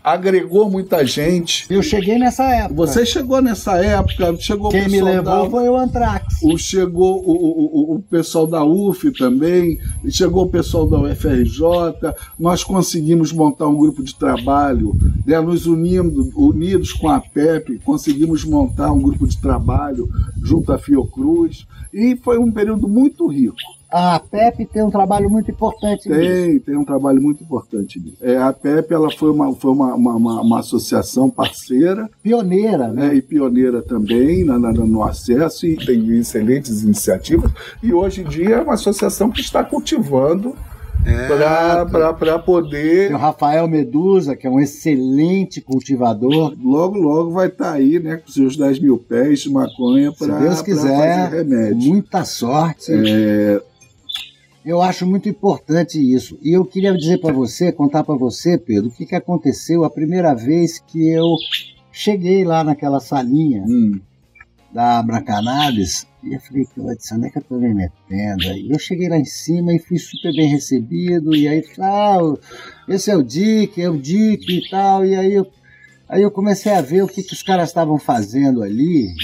agregou 0.03 0.69
muita 0.69 1.05
gente. 1.05 1.65
Eu 1.69 1.81
cheguei 1.81 2.17
nessa 2.19 2.43
época. 2.43 2.75
Você 2.75 3.05
chegou 3.05 3.41
nessa 3.41 3.77
época, 3.77 3.98
chegou 4.39 4.69
Quem 4.69 4.87
me 4.89 5.01
levou 5.01 5.43
da, 5.43 5.49
foi 5.49 5.69
o 5.69 5.75
Antrax. 5.75 6.41
O, 6.43 6.57
chegou 6.57 7.23
o, 7.25 7.93
o, 7.93 7.95
o 7.95 7.99
pessoal 8.01 8.47
da 8.47 8.63
UF 8.63 9.11
também, 9.11 9.77
chegou 10.09 10.45
o 10.45 10.49
pessoal 10.49 10.87
da 10.87 10.99
UFRJ. 10.99 11.63
Nós 12.39 12.63
conseguimos 12.63 13.31
montar 13.31 13.67
um 13.67 13.77
grupo 13.77 14.03
de 14.03 14.15
trabalho, 14.15 14.95
né, 15.25 15.39
nos 15.39 15.65
unindo, 15.65 16.31
unidos 16.35 16.93
com 16.93 17.09
a 17.09 17.19
PEP, 17.19 17.79
conseguimos 17.79 18.43
montar 18.43 18.91
um 18.91 19.01
grupo 19.01 19.27
de 19.27 19.37
trabalho 19.37 20.09
junto 20.41 20.71
à 20.71 20.77
Fiocruz 20.77 21.65
e 21.93 22.15
foi 22.15 22.37
um 22.37 22.51
período 22.51 22.87
muito 22.87 23.27
rico. 23.27 23.78
A 23.91 24.19
PEP 24.19 24.65
tem 24.67 24.83
um 24.83 24.91
trabalho 24.91 25.29
muito 25.29 25.49
importante 25.49 26.07
Tem, 26.07 26.53
nisso. 26.53 26.65
tem 26.65 26.77
um 26.77 26.85
trabalho 26.85 27.19
muito 27.19 27.43
importante 27.43 27.99
nisso. 27.99 28.17
É, 28.21 28.37
a 28.37 28.53
PEP 28.53 28.93
ela 28.93 29.09
foi, 29.09 29.31
uma, 29.31 29.51
foi 29.55 29.71
uma, 29.71 29.95
uma, 29.95 30.41
uma 30.41 30.59
associação 30.59 31.29
parceira. 31.29 32.07
Pioneira, 32.21 32.89
né? 32.89 33.09
É, 33.09 33.15
e 33.15 33.21
pioneira 33.21 33.81
também 33.81 34.43
na, 34.43 34.59
na, 34.59 34.71
no 34.71 35.03
acesso 35.03 35.65
e 35.65 35.75
tem 35.75 36.17
excelentes 36.19 36.83
iniciativas. 36.83 37.51
E 37.81 37.91
hoje 37.91 38.21
em 38.21 38.25
dia 38.25 38.57
é 38.57 38.61
uma 38.61 38.75
associação 38.75 39.31
que 39.31 39.41
está 39.41 39.63
cultivando 39.63 40.55
é, 41.05 41.27
para 42.13 42.39
poder. 42.39 43.07
Tem 43.07 43.15
o 43.15 43.19
Rafael 43.19 43.67
Medusa, 43.67 44.35
que 44.35 44.45
é 44.45 44.49
um 44.49 44.59
excelente 44.59 45.61
cultivador. 45.61 46.53
Logo, 46.61 46.97
logo 46.97 47.31
vai 47.31 47.47
estar 47.47 47.71
tá 47.71 47.71
aí, 47.71 47.99
né, 47.99 48.17
com 48.17 48.31
seus 48.31 48.55
10 48.55 48.79
mil 48.79 48.97
pés 48.97 49.39
de 49.39 49.49
maconha 49.49 50.11
para 50.11 50.35
Se 50.35 50.43
Deus 50.43 50.61
quiser, 50.61 51.29
remédio. 51.29 51.89
muita 51.89 52.23
sorte. 52.23 52.91
É... 52.91 53.61
Eu 54.69 54.83
acho 54.83 55.03
muito 55.03 55.27
importante 55.27 55.97
isso. 55.97 56.37
E 56.43 56.55
eu 56.55 56.63
queria 56.63 56.95
dizer 56.95 57.17
para 57.17 57.33
você, 57.33 57.71
contar 57.71 58.03
para 58.03 58.13
você, 58.13 58.55
Pedro, 58.55 58.89
o 58.89 58.91
que, 58.91 59.03
que 59.03 59.15
aconteceu 59.15 59.83
a 59.83 59.89
primeira 59.89 60.35
vez 60.35 60.77
que 60.77 61.09
eu 61.09 61.25
cheguei 61.91 62.45
lá 62.45 62.63
naquela 62.63 62.99
salinha 62.99 63.63
hum. 63.67 63.99
da 64.71 64.99
Abracanabis 64.99 66.05
e 66.23 66.35
eu 66.35 66.39
falei, 66.39 66.67
onde 66.77 67.25
é 67.25 67.29
que 67.31 67.39
eu 67.39 67.41
tô 67.41 67.57
me 67.57 67.73
metendo? 67.73 68.47
Aí 68.47 68.69
eu 68.69 68.77
cheguei 68.77 69.09
lá 69.09 69.17
em 69.17 69.25
cima 69.25 69.73
e 69.73 69.79
fui 69.79 69.97
super 69.97 70.31
bem 70.35 70.47
recebido, 70.47 71.35
e 71.35 71.47
aí, 71.47 71.63
ah, 71.79 72.19
esse 72.87 73.09
é 73.09 73.17
o 73.17 73.23
Dick, 73.23 73.81
é 73.81 73.89
o 73.89 73.97
Dick 73.97 74.55
e 74.55 74.69
tal, 74.69 75.03
e 75.03 75.15
aí 75.15 75.33
eu, 75.33 75.47
aí 76.07 76.21
eu 76.21 76.29
comecei 76.29 76.71
a 76.73 76.81
ver 76.81 77.01
o 77.01 77.07
que, 77.07 77.23
que 77.23 77.33
os 77.33 77.41
caras 77.41 77.69
estavam 77.69 77.97
fazendo 77.97 78.61
ali. 78.61 79.15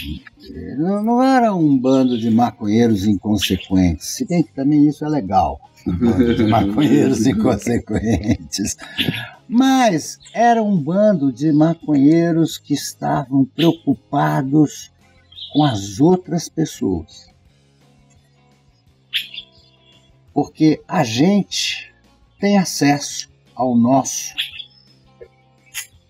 Não, 0.77 1.03
não 1.03 1.23
era 1.23 1.53
um 1.53 1.77
bando 1.77 2.17
de 2.17 2.29
maconheiros 2.29 3.05
inconsequentes, 3.05 4.07
se 4.09 4.25
bem 4.25 4.43
que 4.43 4.53
também 4.53 4.87
isso 4.87 5.05
é 5.05 5.09
legal, 5.09 5.59
um 5.87 5.97
bando 5.97 6.35
de 6.35 6.43
maconheiros 6.47 7.25
inconsequentes. 7.25 8.75
Mas 9.47 10.19
era 10.33 10.61
um 10.61 10.75
bando 10.75 11.31
de 11.31 11.51
maconheiros 11.51 12.57
que 12.57 12.73
estavam 12.73 13.45
preocupados 13.45 14.91
com 15.53 15.63
as 15.63 15.99
outras 15.99 16.49
pessoas. 16.49 17.29
Porque 20.33 20.81
a 20.87 21.03
gente 21.03 21.93
tem 22.39 22.57
acesso 22.57 23.29
ao 23.55 23.75
nosso. 23.75 24.33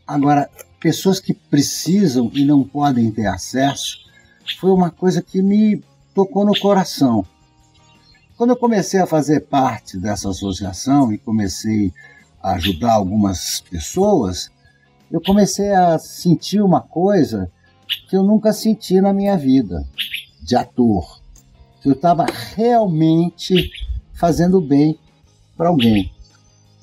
Agora, 0.08 0.50
pessoas 0.80 1.20
que 1.20 1.34
precisam 1.34 2.32
e 2.34 2.44
não 2.44 2.63
podem 2.63 3.12
ter 3.12 3.27
acesso, 3.27 4.00
foi 4.59 4.71
uma 4.71 4.91
coisa 4.91 5.21
que 5.21 5.41
me 5.41 5.83
tocou 6.13 6.45
no 6.45 6.57
coração. 6.59 7.25
Quando 8.37 8.51
eu 8.51 8.57
comecei 8.57 8.99
a 8.99 9.07
fazer 9.07 9.41
parte 9.41 9.97
dessa 9.97 10.29
associação 10.29 11.11
e 11.11 11.17
comecei 11.17 11.93
a 12.41 12.53
ajudar 12.53 12.93
algumas 12.93 13.61
pessoas, 13.61 14.51
eu 15.11 15.21
comecei 15.21 15.71
a 15.71 15.97
sentir 15.97 16.61
uma 16.61 16.81
coisa 16.81 17.49
que 18.09 18.15
eu 18.15 18.23
nunca 18.23 18.51
senti 18.51 18.99
na 18.99 19.13
minha 19.13 19.37
vida 19.37 19.85
de 20.41 20.55
ator. 20.55 21.21
Eu 21.83 21.93
estava 21.93 22.25
realmente 22.55 23.71
fazendo 24.13 24.59
bem 24.59 24.99
para 25.55 25.69
alguém. 25.69 26.11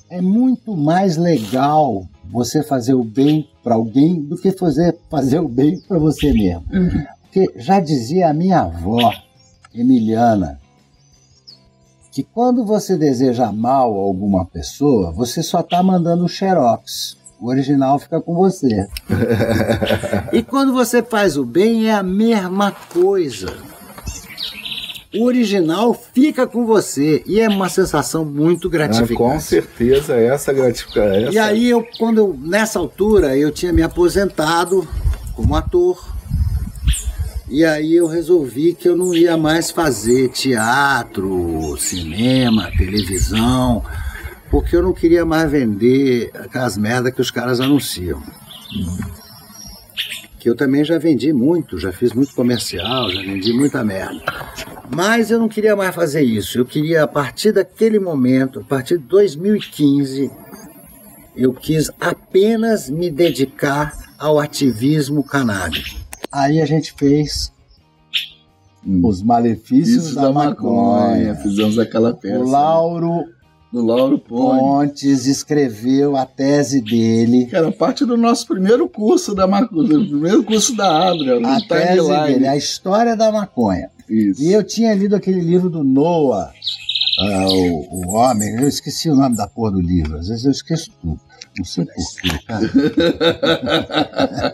é 0.09 0.21
muito 0.21 0.75
mais 0.75 1.17
legal 1.17 2.07
você 2.25 2.61
fazer 2.61 2.93
o 2.93 3.03
bem 3.03 3.49
para 3.63 3.75
alguém 3.75 4.21
do 4.21 4.37
que 4.37 4.51
fazer, 4.51 4.95
fazer 5.09 5.39
o 5.39 5.47
bem 5.47 5.79
para 5.79 5.97
você 5.97 6.31
mesmo. 6.31 6.63
Porque 7.33 7.51
já 7.55 7.79
dizia 7.79 8.29
a 8.29 8.33
minha 8.33 8.59
avó, 8.59 9.11
Emiliana, 9.73 10.59
que 12.11 12.21
quando 12.21 12.63
você 12.63 12.95
deseja 12.95 13.51
mal 13.51 13.91
a 13.91 14.03
alguma 14.03 14.45
pessoa, 14.45 15.11
você 15.11 15.41
só 15.41 15.61
está 15.61 15.81
mandando 15.81 16.25
o 16.25 16.29
xerox. 16.29 17.17
O 17.41 17.47
original 17.47 17.97
fica 17.97 18.21
com 18.21 18.35
você. 18.35 18.87
e 20.31 20.43
quando 20.43 20.73
você 20.73 21.01
faz 21.01 21.35
o 21.35 21.43
bem, 21.43 21.87
é 21.87 21.93
a 21.95 22.03
mesma 22.03 22.71
coisa 22.71 23.51
o 25.15 25.25
original 25.25 25.93
fica 25.93 26.47
com 26.47 26.65
você 26.65 27.21
e 27.27 27.39
é 27.39 27.47
uma 27.47 27.69
sensação 27.69 28.25
muito 28.25 28.67
gratificante. 28.67 29.13
Ah, 29.13 29.15
com 29.15 29.39
certeza, 29.39 30.15
essa 30.15 30.51
gratificação. 30.51 31.31
E 31.31 31.37
aí 31.37 31.69
eu, 31.69 31.87
quando 31.99 32.17
eu, 32.17 32.35
nessa 32.41 32.79
altura, 32.79 33.37
eu 33.37 33.51
tinha 33.51 33.71
me 33.71 33.83
aposentado 33.83 34.87
como 35.35 35.55
ator. 35.55 36.12
E 37.53 37.63
aí 37.63 37.93
eu 37.93 38.07
resolvi 38.07 38.73
que 38.73 38.89
eu 38.89 38.97
não 38.97 39.13
ia 39.13 39.37
mais 39.37 39.69
fazer 39.69 40.29
teatro, 40.29 41.77
cinema, 41.77 42.71
televisão, 42.75 43.85
porque 44.49 44.75
eu 44.75 44.81
não 44.81 44.91
queria 44.91 45.23
mais 45.23 45.51
vender 45.51 46.31
aquelas 46.33 46.75
merdas 46.75 47.13
que 47.13 47.21
os 47.21 47.29
caras 47.29 47.59
anunciam. 47.59 48.23
Que 50.39 50.49
eu 50.49 50.55
também 50.55 50.83
já 50.83 50.97
vendi 50.97 51.31
muito, 51.31 51.77
já 51.77 51.91
fiz 51.91 52.11
muito 52.11 52.33
comercial, 52.33 53.11
já 53.11 53.21
vendi 53.21 53.53
muita 53.53 53.83
merda. 53.83 54.23
Mas 54.89 55.29
eu 55.29 55.37
não 55.37 55.47
queria 55.47 55.75
mais 55.75 55.93
fazer 55.93 56.23
isso. 56.23 56.57
Eu 56.57 56.65
queria, 56.65 57.03
a 57.03 57.07
partir 57.07 57.51
daquele 57.51 57.99
momento, 57.99 58.61
a 58.61 58.63
partir 58.63 58.97
de 58.97 59.03
2015, 59.03 60.31
eu 61.35 61.53
quis 61.53 61.91
apenas 62.01 62.89
me 62.89 63.11
dedicar 63.11 63.93
ao 64.17 64.39
ativismo 64.39 65.23
canábico. 65.23 66.02
Aí 66.33 66.59
a 66.59 66.65
gente 66.65 66.93
fez 66.93 67.53
hum. 68.85 69.01
Os 69.05 69.21
Malefícios 69.21 70.07
Isso 70.07 70.15
da, 70.15 70.23
da 70.23 70.31
maconha. 70.31 71.07
maconha. 71.07 71.35
Fizemos 71.35 71.77
aquela 71.77 72.13
peça. 72.13 72.39
O 72.39 72.49
Lauro 72.49 73.25
do 73.71 73.83
Lauro 73.83 74.19
Pontes 74.19 75.25
escreveu 75.25 76.15
a 76.15 76.27
tese 76.27 76.79
dele. 76.79 77.47
Que 77.47 77.55
era 77.55 77.71
parte 77.71 78.05
do 78.05 78.15
nosso 78.15 78.47
primeiro 78.47 78.87
curso 78.87 79.33
da 79.33 79.47
maconha, 79.47 79.97
do 79.97 80.07
primeiro 80.07 80.43
curso 80.43 80.75
da 80.75 81.09
Abra, 81.09 81.39
a 81.43 81.59
tese 81.59 82.07
dele, 82.07 82.47
a 82.47 82.55
história 82.55 83.15
da 83.15 83.31
maconha. 83.31 83.89
Isso. 84.07 84.43
E 84.43 84.53
eu 84.53 84.63
tinha 84.63 84.93
lido 84.93 85.15
aquele 85.15 85.41
livro 85.41 85.71
do 85.71 85.83
Noah, 85.83 86.53
uh, 87.19 87.51
o, 87.51 88.05
o 88.05 88.09
homem, 88.11 88.61
eu 88.61 88.67
esqueci 88.67 89.09
o 89.09 89.15
nome 89.15 89.35
da 89.35 89.47
porra 89.47 89.71
do 89.71 89.81
livro, 89.81 90.17
às 90.17 90.27
vezes 90.27 90.45
eu 90.45 90.51
esqueço 90.51 90.91
tudo. 91.01 91.19
Não 91.57 91.65
sei 91.65 91.85
porquê, 91.85 92.45
cara. 92.45 92.71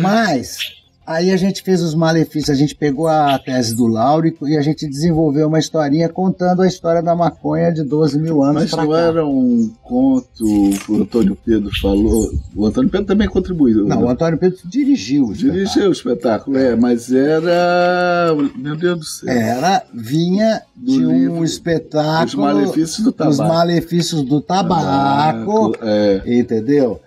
Mas 0.00 0.80
Aí 1.10 1.32
a 1.32 1.36
gente 1.36 1.64
fez 1.64 1.82
os 1.82 1.92
malefícios, 1.92 2.50
a 2.50 2.54
gente 2.54 2.72
pegou 2.72 3.08
a 3.08 3.36
tese 3.36 3.74
do 3.74 3.88
Lauro 3.88 4.32
e 4.42 4.56
a 4.56 4.60
gente 4.60 4.86
desenvolveu 4.86 5.48
uma 5.48 5.58
historinha 5.58 6.08
contando 6.08 6.62
a 6.62 6.68
história 6.68 7.02
da 7.02 7.16
maconha 7.16 7.72
de 7.72 7.82
12 7.82 8.16
mil 8.16 8.44
anos. 8.44 8.62
Mas 8.62 8.70
não 8.70 8.88
cá. 8.88 8.98
era 8.98 9.26
um 9.26 9.72
conto, 9.82 10.46
o 10.88 10.94
Antônio 10.94 11.36
Pedro 11.44 11.68
falou. 11.80 12.30
O 12.54 12.64
Antônio 12.64 12.88
Pedro 12.88 13.08
também 13.08 13.26
contribuiu. 13.26 13.88
Não, 13.88 14.02
né? 14.02 14.04
o 14.04 14.08
Antônio 14.08 14.38
Pedro 14.38 14.60
dirigiu 14.64 15.24
o 15.24 15.34
Dirigiu 15.34 15.64
espetáculo. 15.64 15.88
o 15.88 15.92
espetáculo, 15.92 16.58
é, 16.58 16.76
mas 16.76 17.12
era. 17.12 18.32
Meu 18.56 18.76
Deus 18.76 18.98
do 19.00 19.04
céu. 19.04 19.34
Era, 19.34 19.82
vinha 19.92 20.62
do 20.76 20.92
de 20.92 20.98
livro, 20.98 21.32
um 21.32 21.44
espetáculo. 21.44 22.26
Os 22.26 22.34
malefícios 22.36 23.04
do 23.04 23.10
tabaco. 23.10 23.32
Os 23.32 23.48
malefícios 23.48 24.22
do 24.22 24.40
tabaco. 24.40 25.72
tabaco 25.72 25.78
é. 25.82 26.38
Entendeu? 26.38 27.00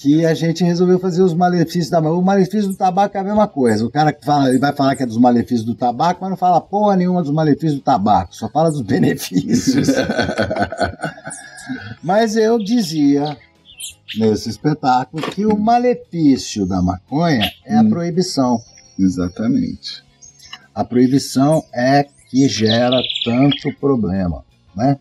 Que 0.00 0.24
a 0.24 0.32
gente 0.32 0.62
resolveu 0.62 1.00
fazer 1.00 1.22
os 1.22 1.34
malefícios 1.34 1.90
da 1.90 1.98
O 1.98 2.22
malefício 2.22 2.68
do 2.68 2.76
tabaco 2.76 3.16
é 3.16 3.20
a 3.20 3.24
mesma 3.24 3.48
coisa. 3.48 3.84
O 3.84 3.90
cara 3.90 4.12
que 4.12 4.24
fala, 4.24 4.48
ele 4.48 4.58
vai 4.58 4.72
falar 4.72 4.94
que 4.94 5.02
é 5.02 5.06
dos 5.06 5.18
malefícios 5.18 5.64
do 5.64 5.74
tabaco, 5.74 6.20
mas 6.20 6.30
não 6.30 6.36
fala 6.36 6.60
porra 6.60 6.94
nenhuma 6.96 7.20
dos 7.20 7.32
malefícios 7.32 7.74
do 7.74 7.80
tabaco, 7.80 8.34
só 8.34 8.48
fala 8.48 8.70
dos 8.70 8.82
benefícios. 8.86 9.88
mas 12.00 12.36
eu 12.36 12.60
dizia 12.60 13.36
nesse 14.16 14.48
espetáculo 14.48 15.20
que 15.32 15.44
o 15.44 15.58
malefício 15.58 16.64
da 16.64 16.80
maconha 16.80 17.50
é 17.66 17.76
hum. 17.76 17.80
a 17.80 17.84
proibição. 17.90 18.62
Exatamente. 18.96 20.04
A 20.72 20.84
proibição 20.84 21.64
é 21.74 22.06
que 22.30 22.48
gera 22.48 23.00
tanto 23.24 23.74
problema, 23.80 24.44
né? 24.76 24.96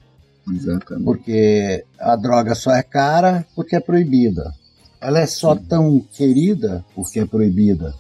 Exatamente. 0.51 1.05
Porque 1.05 1.85
a 1.99 2.15
droga 2.15 2.55
só 2.55 2.71
é 2.71 2.81
cara 2.81 3.45
porque 3.55 3.75
é 3.75 3.79
proibida 3.79 4.55
ela 4.99 5.19
é 5.19 5.25
só 5.25 5.55
tão 5.55 6.03
querida 6.13 6.83
porque 6.95 7.19
é 7.19 7.25
proibida. 7.25 7.93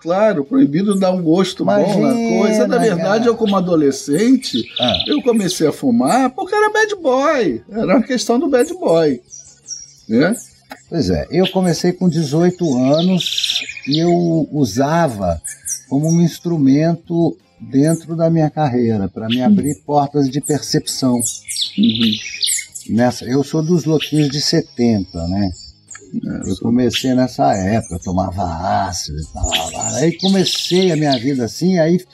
Claro, 0.00 0.44
proibido 0.44 0.98
dá 0.98 1.12
um 1.12 1.22
gosto 1.22 1.62
Imagina, 1.62 1.94
bom 1.94 2.02
na 2.02 2.40
coisa. 2.40 2.66
Na 2.66 2.78
verdade, 2.78 3.18
cara. 3.18 3.26
eu 3.26 3.36
como 3.36 3.56
adolescente, 3.56 4.58
ah. 4.80 4.98
eu 5.06 5.22
comecei 5.22 5.68
a 5.68 5.72
fumar 5.72 6.30
porque 6.30 6.54
era 6.54 6.72
bad 6.72 6.96
boy. 6.96 7.62
Era 7.70 7.96
uma 7.96 8.02
questão 8.02 8.36
do 8.38 8.48
bad 8.48 8.72
boy. 8.74 9.22
Né? 10.08 10.34
Pois 10.88 11.08
é, 11.08 11.28
eu 11.30 11.48
comecei 11.52 11.92
com 11.92 12.08
18 12.08 12.78
anos 12.78 13.62
e 13.86 13.98
eu 13.98 14.48
usava 14.50 15.40
como 15.88 16.08
um 16.08 16.20
instrumento 16.20 17.36
dentro 17.60 18.16
da 18.16 18.28
minha 18.28 18.50
carreira, 18.50 19.08
para 19.08 19.28
me 19.28 19.40
abrir 19.40 19.76
portas 19.86 20.28
de 20.28 20.40
percepção. 20.40 21.14
Uhum. 21.78 22.12
Nessa, 22.90 23.24
eu 23.24 23.44
sou 23.44 23.62
dos 23.62 23.84
louquinhos 23.84 24.28
de 24.30 24.40
70, 24.40 25.28
né? 25.28 25.52
Eu 26.12 26.56
comecei 26.60 27.14
nessa 27.14 27.54
época, 27.54 27.98
tomava 27.98 28.86
ácido 28.86 29.18
e 29.18 29.26
tal. 29.32 29.50
Aí 29.94 30.18
comecei 30.18 30.92
a 30.92 30.96
minha 30.96 31.18
vida 31.18 31.44
assim, 31.44 31.78
aí 31.78 32.04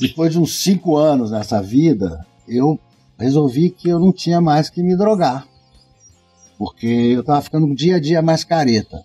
depois 0.00 0.32
de 0.32 0.38
uns 0.38 0.60
cinco 0.62 0.96
anos 0.96 1.30
nessa 1.30 1.62
vida, 1.62 2.26
eu 2.46 2.78
resolvi 3.18 3.70
que 3.70 3.88
eu 3.88 3.98
não 3.98 4.12
tinha 4.12 4.40
mais 4.40 4.70
que 4.70 4.82
me 4.82 4.96
drogar. 4.96 5.46
Porque 6.56 6.86
eu 6.86 7.22
tava 7.22 7.42
ficando 7.42 7.72
dia 7.74 7.96
a 7.96 8.00
dia 8.00 8.22
mais 8.22 8.42
careta. 8.42 9.04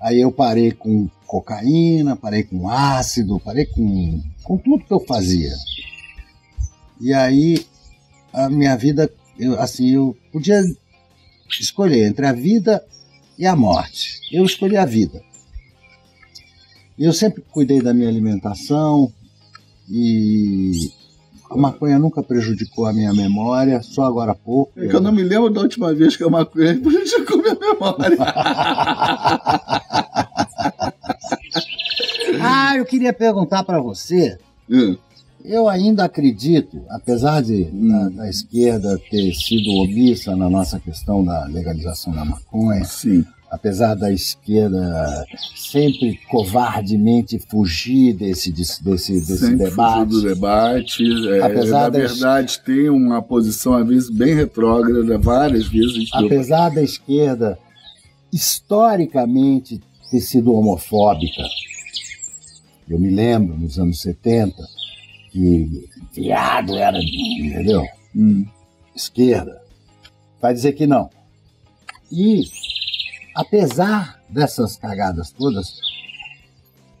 Aí 0.00 0.20
eu 0.20 0.32
parei 0.32 0.72
com 0.72 1.08
cocaína, 1.26 2.16
parei 2.16 2.42
com 2.42 2.68
ácido, 2.68 3.40
parei 3.40 3.66
com, 3.66 4.22
com 4.42 4.56
tudo 4.56 4.84
que 4.84 4.92
eu 4.92 5.00
fazia. 5.00 5.52
E 7.00 7.12
aí 7.12 7.66
a 8.32 8.48
minha 8.48 8.76
vida, 8.76 9.10
eu, 9.38 9.58
assim, 9.60 9.90
eu 9.90 10.16
podia 10.32 10.62
escolher 11.48 12.06
entre 12.06 12.26
a 12.26 12.32
vida 12.32 12.84
e 13.38 13.46
a 13.46 13.54
morte. 13.56 14.20
Eu 14.32 14.44
escolhi 14.44 14.76
a 14.76 14.84
vida. 14.84 15.22
Eu 16.98 17.12
sempre 17.12 17.42
cuidei 17.50 17.82
da 17.82 17.92
minha 17.92 18.08
alimentação 18.08 19.12
e 19.90 20.90
a 21.50 21.56
maconha 21.56 21.98
nunca 21.98 22.22
prejudicou 22.22 22.86
a 22.86 22.92
minha 22.92 23.12
memória, 23.12 23.82
só 23.82 24.04
agora 24.04 24.32
há 24.32 24.34
pouco. 24.34 24.72
É 24.76 24.86
que 24.86 24.94
eu 24.94 25.00
não 25.00 25.12
me 25.12 25.22
lembro 25.22 25.50
da 25.50 25.60
última 25.60 25.92
vez 25.92 26.16
que 26.16 26.24
a 26.24 26.30
maconha 26.30 26.78
prejudicou 26.80 27.38
minha 27.38 27.54
memória. 27.54 28.16
ah, 32.40 32.76
eu 32.76 32.84
queria 32.84 33.12
perguntar 33.12 33.64
para 33.64 33.80
você. 33.80 34.38
Hum. 34.70 34.96
Eu 35.44 35.68
ainda 35.68 36.04
acredito, 36.04 36.82
apesar 36.88 37.42
de 37.42 37.68
hum. 37.70 37.88
da, 37.88 38.08
da, 38.08 38.30
esquerda 38.30 38.98
ter 39.10 39.34
sido 39.34 39.70
omissa 39.72 40.34
na 40.34 40.48
nossa 40.48 40.80
questão 40.80 41.22
da 41.22 41.44
legalização 41.44 42.14
da 42.14 42.24
maconha, 42.24 42.82
Sim. 42.86 43.22
apesar 43.50 43.94
da 43.94 44.10
esquerda 44.10 45.26
sempre 45.54 46.18
covardemente 46.30 47.38
fugir 47.38 48.14
desse, 48.14 48.50
desse, 48.50 48.82
desse, 48.82 49.20
desse 49.20 49.54
debate. 49.54 50.08
do 50.08 50.22
debate. 50.22 51.28
É, 51.28 51.42
apesar 51.42 51.82
na 51.82 51.98
verdade, 51.98 52.60
tem 52.60 52.88
uma 52.88 53.20
posição, 53.20 53.74
às 53.74 53.86
vezes, 53.86 54.08
bem 54.08 54.34
retrógrada, 54.34 55.18
várias 55.18 55.68
vezes. 55.68 56.08
Apesar 56.14 56.70
da 56.70 56.82
esquerda 56.82 57.58
historicamente 58.32 59.78
ter 60.10 60.20
sido 60.22 60.54
homofóbica, 60.54 61.42
eu 62.88 62.98
me 62.98 63.10
lembro, 63.10 63.58
nos 63.58 63.78
anos 63.78 64.00
70, 64.00 64.73
que 65.34 65.90
viado 66.12 66.76
era, 66.76 66.96
entendeu? 66.96 67.84
Hum. 68.14 68.46
Esquerda. 68.94 69.60
Vai 70.40 70.54
dizer 70.54 70.74
que 70.74 70.86
não. 70.86 71.10
E, 72.12 72.44
apesar 73.34 74.22
dessas 74.28 74.76
cagadas 74.76 75.32
todas, 75.32 75.80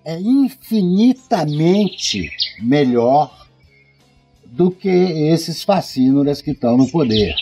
é 0.04 0.20
infinitamente 0.20 2.28
melhor 2.60 3.46
do 4.44 4.72
que 4.72 4.88
esses 4.88 5.62
fascínoras 5.62 6.42
que 6.42 6.50
estão 6.50 6.76
no 6.76 6.90
poder. 6.90 7.36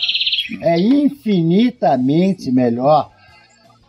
É 0.61 0.79
infinitamente 0.79 2.51
melhor 2.51 3.11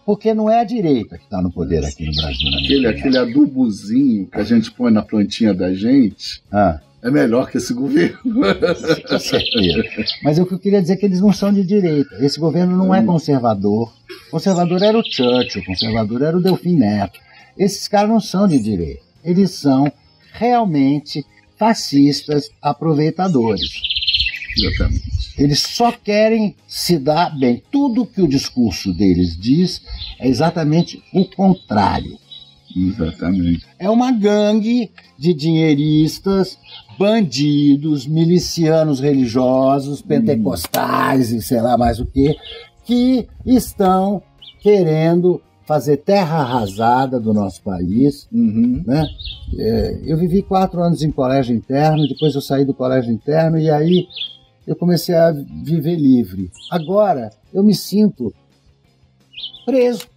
porque 0.06 0.32
não 0.32 0.48
é 0.48 0.60
a 0.60 0.64
direita 0.64 1.18
que 1.18 1.24
está 1.24 1.42
no 1.42 1.52
poder 1.52 1.84
aqui 1.84 2.06
no 2.06 2.12
Brasil. 2.12 2.48
aquele, 2.58 2.86
aquele 2.86 3.18
adubozinho 3.18 4.26
que 4.26 4.38
a 4.38 4.44
gente 4.44 4.70
põe 4.70 4.92
na 4.92 5.02
plantinha 5.02 5.52
da 5.52 5.74
gente, 5.74 6.40
ah 6.50 6.80
é 7.04 7.10
melhor 7.10 7.50
que 7.50 7.58
esse 7.58 7.74
governo. 7.74 8.18
Com 8.24 9.18
certeza. 9.18 9.84
Mas 10.22 10.38
o 10.38 10.46
que 10.46 10.54
eu 10.54 10.58
queria 10.58 10.80
dizer 10.80 10.94
é 10.94 10.96
que 10.96 11.04
eles 11.04 11.20
não 11.20 11.34
são 11.34 11.52
de 11.52 11.62
direita. 11.62 12.16
Esse 12.18 12.40
governo 12.40 12.74
não 12.76 12.94
é 12.94 13.00
hum. 13.00 13.06
conservador. 13.06 13.92
Conservador 14.30 14.82
era 14.82 14.98
o 14.98 15.04
Churchill, 15.04 15.64
conservador 15.66 16.22
era 16.22 16.36
o 16.36 16.40
Delfim 16.40 16.76
Neto. 16.76 17.20
Esses 17.58 17.86
caras 17.86 18.08
não 18.08 18.20
são 18.20 18.48
de 18.48 18.58
direita. 18.58 19.02
Eles 19.22 19.50
são 19.50 19.92
realmente 20.32 21.24
fascistas 21.58 22.50
aproveitadores. 22.60 23.70
Exatamente. 24.56 25.04
Eles 25.36 25.60
só 25.60 25.92
querem 25.92 26.56
se 26.66 26.98
dar 26.98 27.36
bem. 27.38 27.62
Tudo 27.70 28.06
que 28.06 28.22
o 28.22 28.28
discurso 28.28 28.94
deles 28.94 29.36
diz 29.36 29.82
é 30.18 30.26
exatamente 30.26 31.02
o 31.12 31.26
contrário. 31.26 32.18
Exatamente. 32.76 33.66
É 33.78 33.88
uma 33.88 34.10
gangue 34.10 34.90
de 35.18 35.32
dinheiristas, 35.32 36.58
bandidos, 36.98 38.06
milicianos 38.06 39.00
religiosos, 39.00 40.00
hum. 40.00 40.06
pentecostais 40.06 41.32
hum. 41.32 41.36
e 41.36 41.42
sei 41.42 41.60
lá 41.60 41.76
mais 41.76 42.00
o 42.00 42.06
que, 42.06 42.36
que 42.84 43.28
estão 43.44 44.22
querendo 44.60 45.40
fazer 45.66 45.98
terra 45.98 46.38
arrasada 46.38 47.18
do 47.18 47.32
nosso 47.32 47.62
país. 47.62 48.28
Uhum. 48.32 48.82
Né? 48.86 49.06
É, 49.58 50.00
eu 50.04 50.16
vivi 50.16 50.42
quatro 50.42 50.82
anos 50.82 51.02
em 51.02 51.10
colégio 51.10 51.54
interno, 51.54 52.06
depois 52.06 52.34
eu 52.34 52.40
saí 52.40 52.64
do 52.64 52.74
colégio 52.74 53.12
interno 53.12 53.58
e 53.58 53.70
aí 53.70 54.06
eu 54.66 54.76
comecei 54.76 55.14
a 55.14 55.30
viver 55.32 55.96
livre. 55.96 56.50
Agora 56.70 57.30
eu 57.52 57.62
me 57.62 57.74
sinto 57.74 58.32
preso. 59.64 60.13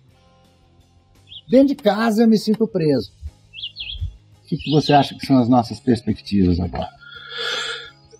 Dentro 1.47 1.69
de 1.69 1.75
casa 1.75 2.23
eu 2.23 2.27
me 2.27 2.38
sinto 2.38 2.67
preso. 2.67 3.12
O 4.43 4.47
que, 4.47 4.57
que 4.57 4.71
você 4.71 4.93
acha 4.93 5.15
que 5.15 5.25
são 5.25 5.38
as 5.38 5.47
nossas 5.47 5.79
perspectivas 5.79 6.60
agora? 6.60 6.89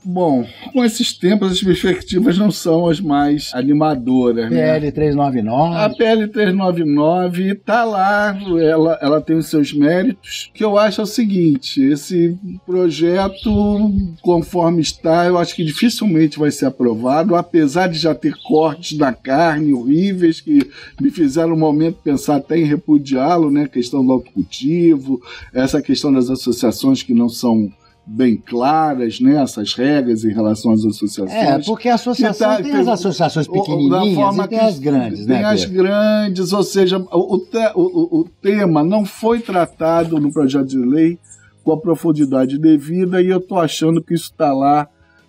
Bom, 0.10 0.48
com 0.72 0.86
esses 0.86 1.12
tempos 1.12 1.52
as 1.52 1.62
perspectivas 1.62 2.38
não 2.38 2.50
são 2.50 2.88
as 2.88 3.02
mais 3.02 3.52
animadoras. 3.54 4.48
PL 4.48 4.86
né? 4.86 4.92
399. 4.92 5.76
A 5.76 5.90
PL 5.90 6.28
399 6.30 7.52
está 7.52 7.84
lá, 7.84 8.34
ela, 8.58 8.98
ela 9.02 9.20
tem 9.20 9.36
os 9.36 9.48
seus 9.48 9.74
méritos. 9.74 10.50
O 10.50 10.54
que 10.54 10.64
eu 10.64 10.78
acho 10.78 11.02
é 11.02 11.04
o 11.04 11.08
seguinte: 11.08 11.84
esse 11.84 12.38
projeto, 12.66 13.92
conforme 14.22 14.82
está, 14.82 15.26
eu 15.26 15.38
acho 15.38 15.54
que 15.54 15.66
dificilmente 15.66 16.40
vai 16.40 16.52
ser 16.52 16.68
aprovado, 16.68 17.36
apesar 17.36 17.88
de 17.88 18.00
já 18.00 18.16
ter 18.16 18.34
cortes 18.48 18.98
na 18.98 19.12
carne 19.12 19.74
horríveis 19.74 20.40
que 20.40 20.72
me 21.02 21.12
fizeram 21.12 21.50
no 21.50 21.58
momento 21.58 22.00
pensar 22.02 22.38
até 22.38 22.58
em 22.58 22.64
repudiá-lo, 22.64 23.52
né? 23.52 23.64
A 23.64 23.68
questão 23.68 24.06
do 24.06 24.14
autocultivo, 24.14 25.22
essa 25.54 25.82
questão 25.82 26.14
das 26.14 26.30
associações 26.30 27.04
que 27.04 27.14
não 27.14 27.28
são 27.28 27.70
bem 28.08 28.38
claras, 28.38 29.20
né, 29.20 29.42
essas 29.42 29.74
regras 29.74 30.24
em 30.24 30.34
relação 30.34 30.72
às 30.72 30.86
associações. 30.86 31.32
É, 31.32 31.60
porque 31.60 31.90
a 31.90 31.96
associação 31.96 32.56
tá, 32.56 32.64
tem 32.64 32.74
as 32.74 32.88
associações 32.88 33.48
pequenininhas 33.48 34.38
e 34.38 34.48
tem 34.48 34.60
as 34.60 34.80
grandes, 34.80 35.26
tem 35.26 35.28
né? 35.28 35.36
Tem 35.36 35.46
as 35.46 35.66
grandes, 35.66 36.54
ou 36.54 36.64
seja, 36.64 36.98
o, 36.98 37.42
o, 37.76 38.20
o 38.22 38.30
tema 38.42 38.82
não 38.82 39.04
foi 39.04 39.42
tratado 39.42 40.20
no 40.20 40.32
projeto 40.32 40.68
de 40.68 40.78
lei 40.78 41.20
com 41.64 41.74
a 41.74 41.78
profundidade 41.78 42.58
devida 42.58 43.22
e 43.22 43.28
eu 43.28 43.40
estou 43.40 43.60
achando 43.60 44.02
que 44.02 44.14
isso 44.14 44.32
está 44.32 44.54
lá 44.54 44.88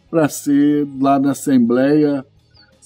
para 0.09 0.29
ser 0.29 0.87
lá 1.01 1.19
na 1.19 1.33
Assembleia 1.33 2.25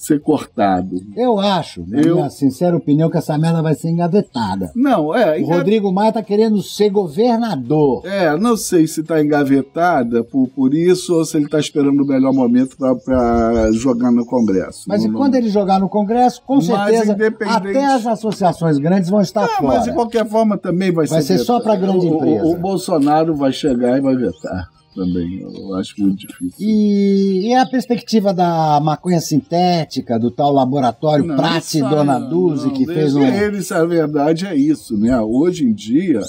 ser 0.03 0.19
cortado. 0.19 0.97
Eu 1.15 1.39
acho, 1.39 1.85
na 1.87 2.01
eu... 2.01 2.15
minha 2.15 2.29
sincera 2.29 2.75
opinião, 2.75 3.09
que 3.09 3.17
essa 3.17 3.37
merda 3.37 3.61
vai 3.61 3.73
ser 3.73 3.89
engavetada. 3.89 4.69
Não, 4.75 5.15
é. 5.15 5.39
O 5.39 5.45
Rodrigo 5.45 5.91
Maia 5.93 6.11
tá 6.11 6.21
querendo 6.21 6.61
ser 6.61 6.89
governador. 6.89 8.05
É, 8.05 8.35
não 8.37 8.57
sei 8.57 8.85
se 8.85 9.01
tá 9.01 9.23
engavetada 9.23 10.21
por, 10.21 10.49
por 10.49 10.73
isso 10.73 11.15
ou 11.15 11.23
se 11.23 11.37
ele 11.37 11.47
tá 11.47 11.57
esperando 11.57 12.03
o 12.03 12.05
melhor 12.05 12.33
momento 12.33 12.75
para 12.77 13.71
jogar 13.71 14.11
no 14.11 14.25
Congresso. 14.25 14.83
Mas 14.87 15.03
não, 15.05 15.11
e 15.11 15.13
quando 15.13 15.35
ele 15.35 15.47
jogar 15.49 15.79
no 15.79 15.87
Congresso, 15.87 16.41
com 16.45 16.59
certeza, 16.59 17.13
independente... 17.13 17.55
até 17.55 17.85
as 17.85 18.05
associações 18.05 18.77
grandes 18.77 19.09
vão 19.09 19.21
estar 19.21 19.47
não, 19.47 19.55
fora. 19.55 19.75
Mas 19.75 19.83
de 19.85 19.93
qualquer 19.93 20.27
forma 20.27 20.57
também 20.57 20.91
vai, 20.91 21.07
vai 21.07 21.21
ser. 21.21 21.27
Vai 21.29 21.37
ser 21.37 21.45
só 21.45 21.61
para 21.61 21.77
grande 21.77 22.07
o, 22.07 22.15
empresa. 22.15 22.43
O, 22.43 22.51
o 22.51 22.57
Bolsonaro 22.57 23.35
vai 23.35 23.53
chegar 23.53 23.97
e 23.97 24.01
vai 24.01 24.15
vetar 24.17 24.73
também. 24.93 25.41
Eu 25.41 25.75
acho 25.75 25.93
muito 25.97 26.27
difícil. 26.27 26.57
E, 26.59 27.47
e 27.49 27.53
a 27.53 27.65
perspectiva 27.65 28.33
da 28.33 28.79
maconha 28.81 29.19
sintética, 29.19 30.19
do 30.19 30.31
tal 30.31 30.51
laboratório 30.51 31.25
não, 31.25 31.35
Prati 31.35 31.79
Dona 31.81 32.19
Duzi, 32.19 32.71
que 32.71 32.85
fez 32.85 33.15
um. 33.15 33.23
Eles, 33.23 33.71
a 33.71 33.85
verdade 33.85 34.45
é 34.45 34.55
isso, 34.55 34.97
né? 34.97 35.19
Hoje 35.19 35.65
em 35.65 35.73
dia, 35.73 36.21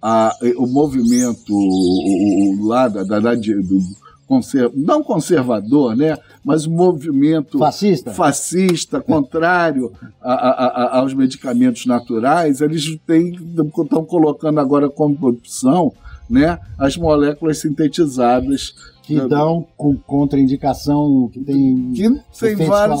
a, 0.00 0.32
o 0.56 0.66
movimento 0.66 1.52
o, 1.52 2.60
o, 2.60 2.66
lá 2.66 2.88
da, 2.88 3.02
da, 3.02 3.20
da 3.20 3.34
do, 3.34 3.80
conserv... 4.26 4.72
não 4.74 5.02
conservador, 5.02 5.96
né? 5.96 6.18
mas 6.44 6.66
o 6.66 6.70
movimento 6.70 7.58
fascista, 7.58 8.12
fascista 8.12 9.00
contrário 9.00 9.92
a, 10.20 10.32
a, 10.32 10.66
a, 10.66 10.98
aos 10.98 11.12
medicamentos 11.14 11.86
naturais, 11.86 12.60
eles 12.60 12.84
estão 12.84 14.04
colocando 14.04 14.60
agora 14.60 14.88
como 14.88 15.28
opção 15.28 15.92
né, 16.28 16.58
as 16.78 16.96
moléculas 16.96 17.58
sintetizadas 17.58 18.74
que 19.06 19.20
dão 19.28 19.64
com 19.76 19.96
contraindicação, 19.96 21.30
que 21.32 21.38
tem 21.38 21.92
que 21.92 22.20
tem 22.40 22.66
vários 22.66 23.00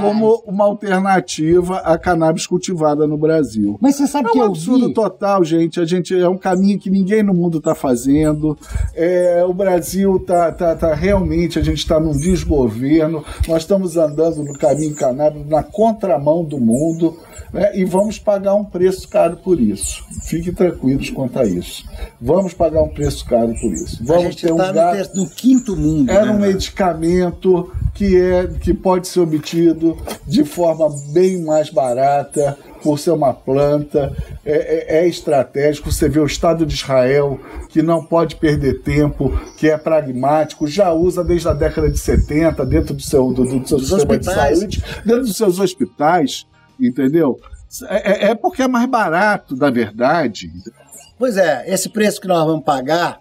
como 0.00 0.42
uma 0.46 0.64
alternativa 0.64 1.76
à 1.78 1.98
cannabis 1.98 2.46
cultivada 2.46 3.06
no 3.06 3.18
Brasil. 3.18 3.76
Mas 3.78 3.96
você 3.96 4.06
sabe 4.06 4.30
é 4.30 4.32
que 4.32 4.38
um 4.38 4.42
eu 4.42 4.46
absurdo 4.48 4.88
vi... 4.88 4.94
total, 4.94 5.44
gente. 5.44 5.78
A 5.78 5.84
gente 5.84 6.18
é 6.18 6.28
um 6.28 6.38
caminho 6.38 6.78
que 6.78 6.88
ninguém 6.88 7.22
no 7.22 7.34
mundo 7.34 7.58
está 7.58 7.74
fazendo. 7.74 8.56
É, 8.94 9.44
o 9.46 9.52
Brasil 9.52 10.18
tá, 10.20 10.50
tá, 10.50 10.74
tá 10.74 10.94
realmente 10.94 11.58
a 11.58 11.62
gente 11.62 11.78
está 11.78 12.00
num 12.00 12.12
desgoverno. 12.12 13.22
Nós 13.46 13.62
estamos 13.62 13.98
andando 13.98 14.42
no 14.42 14.54
caminho 14.54 14.94
cannabis 14.94 15.46
na 15.46 15.62
contramão 15.62 16.42
do 16.42 16.58
mundo 16.58 17.18
né? 17.52 17.72
e 17.74 17.84
vamos 17.84 18.18
pagar 18.18 18.54
um 18.54 18.64
preço 18.64 19.08
caro 19.08 19.36
por 19.36 19.60
isso. 19.60 20.04
Fiquem 20.24 20.52
tranquilos 20.52 21.10
quanto 21.10 21.38
a 21.38 21.44
isso. 21.44 21.84
Vamos 22.20 22.54
pagar 22.54 22.82
um 22.82 22.88
preço 22.88 23.24
caro 23.26 23.52
por 23.60 23.72
isso. 23.72 24.04
Vamos 24.04 24.36
ter 24.36 24.52
um 24.52 24.56
tá 24.56 24.72
gasto... 24.72 25.17
no, 25.22 25.28
quinto 25.28 25.76
mundo. 25.76 26.10
Era 26.10 26.26
né, 26.26 26.32
um 26.32 26.38
medicamento 26.38 27.72
que, 27.94 28.16
é, 28.16 28.46
que 28.46 28.72
pode 28.72 29.08
ser 29.08 29.20
obtido 29.20 29.96
de 30.26 30.44
forma 30.44 30.88
bem 31.12 31.42
mais 31.42 31.70
barata, 31.70 32.56
por 32.82 32.98
ser 32.98 33.10
uma 33.10 33.34
planta, 33.34 34.16
é, 34.44 34.98
é, 34.98 34.98
é, 35.00 35.08
estratégico. 35.08 35.90
Você 35.90 36.08
vê 36.08 36.20
o 36.20 36.26
Estado 36.26 36.64
de 36.64 36.74
Israel, 36.74 37.40
que 37.68 37.82
não 37.82 38.04
pode 38.04 38.36
perder 38.36 38.82
tempo, 38.82 39.36
que 39.56 39.68
é 39.68 39.76
pragmático, 39.76 40.66
já 40.66 40.92
usa 40.92 41.24
desde 41.24 41.48
a 41.48 41.52
década 41.52 41.90
de 41.90 41.98
70 41.98 42.64
dentro 42.64 42.94
do 42.94 43.02
seu, 43.02 43.32
do, 43.32 43.44
do 43.44 43.68
seu 43.68 43.78
sistema 43.80 44.14
hospitais. 44.14 44.54
de 44.54 44.58
saúde, 44.58 44.84
dentro 45.04 45.22
dos 45.22 45.36
seus 45.36 45.58
hospitais 45.58 46.46
entendeu? 46.80 47.38
É, 47.88 48.26
é, 48.26 48.30
é 48.30 48.34
porque 48.34 48.62
é 48.62 48.68
mais 48.68 48.88
barato, 48.88 49.56
na 49.56 49.70
verdade. 49.70 50.50
Pois 51.18 51.36
é, 51.36 51.64
esse 51.66 51.88
preço 51.88 52.20
que 52.20 52.28
nós 52.28 52.46
vamos 52.46 52.64
pagar, 52.64 53.20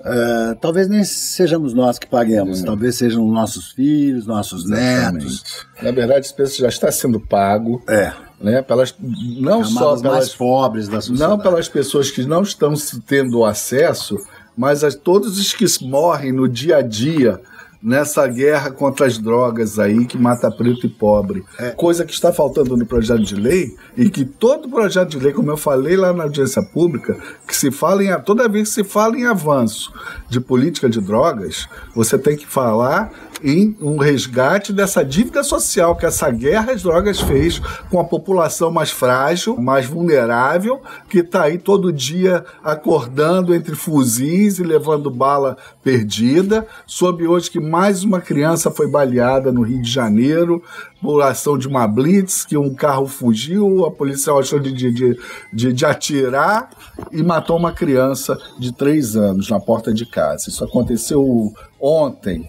uh, 0.00 0.54
talvez 0.60 0.88
nem 0.88 1.04
sejamos 1.04 1.74
nós 1.74 1.98
que 1.98 2.06
paguemos, 2.06 2.62
é. 2.62 2.64
talvez 2.64 2.96
sejam 2.96 3.26
nossos 3.26 3.72
filhos, 3.72 4.26
nossos 4.26 4.64
Exatamente. 4.64 5.24
netos. 5.24 5.66
Na 5.82 5.90
verdade, 5.90 6.26
esse 6.26 6.34
preço 6.34 6.60
já 6.60 6.68
está 6.68 6.90
sendo 6.90 7.20
pago. 7.20 7.82
É. 7.88 8.12
Né, 8.40 8.62
pelas, 8.62 8.94
não 9.00 9.62
Camadas 9.62 9.72
só 9.72 9.96
pelas 9.96 10.02
mais 10.02 10.34
pobres 10.34 10.86
da 10.86 11.00
sociedade. 11.00 11.28
Não 11.28 11.38
pelas 11.40 11.68
pessoas 11.68 12.08
que 12.08 12.24
não 12.24 12.42
estão 12.42 12.72
tendo 13.04 13.44
acesso, 13.44 14.16
mas 14.56 14.84
a 14.84 14.92
todos 14.92 15.40
os 15.40 15.52
que 15.52 15.64
morrem 15.84 16.30
no 16.30 16.48
dia 16.48 16.76
a 16.76 16.82
dia 16.82 17.40
nessa 17.82 18.26
guerra 18.26 18.70
contra 18.70 19.06
as 19.06 19.18
drogas 19.18 19.78
aí 19.78 20.04
que 20.04 20.18
mata 20.18 20.50
preto 20.50 20.86
e 20.86 20.88
pobre. 20.88 21.44
É. 21.58 21.70
Coisa 21.70 22.04
que 22.04 22.12
está 22.12 22.32
faltando 22.32 22.76
no 22.76 22.84
projeto 22.84 23.22
de 23.22 23.34
lei 23.34 23.76
e 23.96 24.10
que 24.10 24.24
todo 24.24 24.68
projeto 24.68 25.10
de 25.10 25.18
lei, 25.18 25.32
como 25.32 25.50
eu 25.50 25.56
falei 25.56 25.96
lá 25.96 26.12
na 26.12 26.24
audiência 26.24 26.62
pública, 26.62 27.16
que 27.46 27.56
se 27.56 27.70
fala 27.70 28.04
em 28.04 28.20
toda 28.20 28.48
vez 28.48 28.68
que 28.68 28.74
se 28.74 28.84
fala 28.84 29.16
em 29.16 29.26
avanço 29.26 29.92
de 30.28 30.40
política 30.40 30.88
de 30.88 31.00
drogas, 31.00 31.68
você 31.94 32.18
tem 32.18 32.36
que 32.36 32.46
falar 32.46 33.10
em 33.42 33.76
um 33.80 33.96
resgate 33.98 34.72
dessa 34.72 35.04
dívida 35.04 35.42
social 35.42 35.96
que 35.96 36.06
essa 36.06 36.30
guerra 36.30 36.72
às 36.72 36.82
drogas 36.82 37.20
fez 37.20 37.60
com 37.90 38.00
a 38.00 38.04
população 38.04 38.70
mais 38.70 38.90
frágil, 38.90 39.56
mais 39.56 39.86
vulnerável, 39.86 40.80
que 41.08 41.18
está 41.18 41.44
aí 41.44 41.58
todo 41.58 41.92
dia 41.92 42.44
acordando 42.62 43.54
entre 43.54 43.74
fuzis 43.74 44.58
e 44.58 44.62
levando 44.62 45.10
bala 45.10 45.56
perdida, 45.82 46.66
soube 46.86 47.26
hoje 47.26 47.50
que 47.50 47.60
mais 47.60 48.04
uma 48.04 48.20
criança 48.20 48.70
foi 48.70 48.88
baleada 48.88 49.52
no 49.52 49.62
Rio 49.62 49.82
de 49.82 49.90
Janeiro 49.90 50.62
por 51.00 51.22
ação 51.22 51.56
de 51.56 51.68
uma 51.68 51.86
blitz, 51.86 52.44
que 52.44 52.56
um 52.56 52.74
carro 52.74 53.06
fugiu, 53.06 53.86
a 53.86 53.90
polícia 53.90 54.32
achou 54.32 54.58
de, 54.58 54.72
de, 54.72 55.16
de, 55.52 55.72
de 55.72 55.86
atirar 55.86 56.70
e 57.12 57.22
matou 57.22 57.56
uma 57.56 57.72
criança 57.72 58.36
de 58.58 58.72
três 58.72 59.16
anos 59.16 59.48
na 59.48 59.60
porta 59.60 59.94
de 59.94 60.04
casa. 60.04 60.48
Isso 60.48 60.64
aconteceu 60.64 61.52
ontem. 61.80 62.48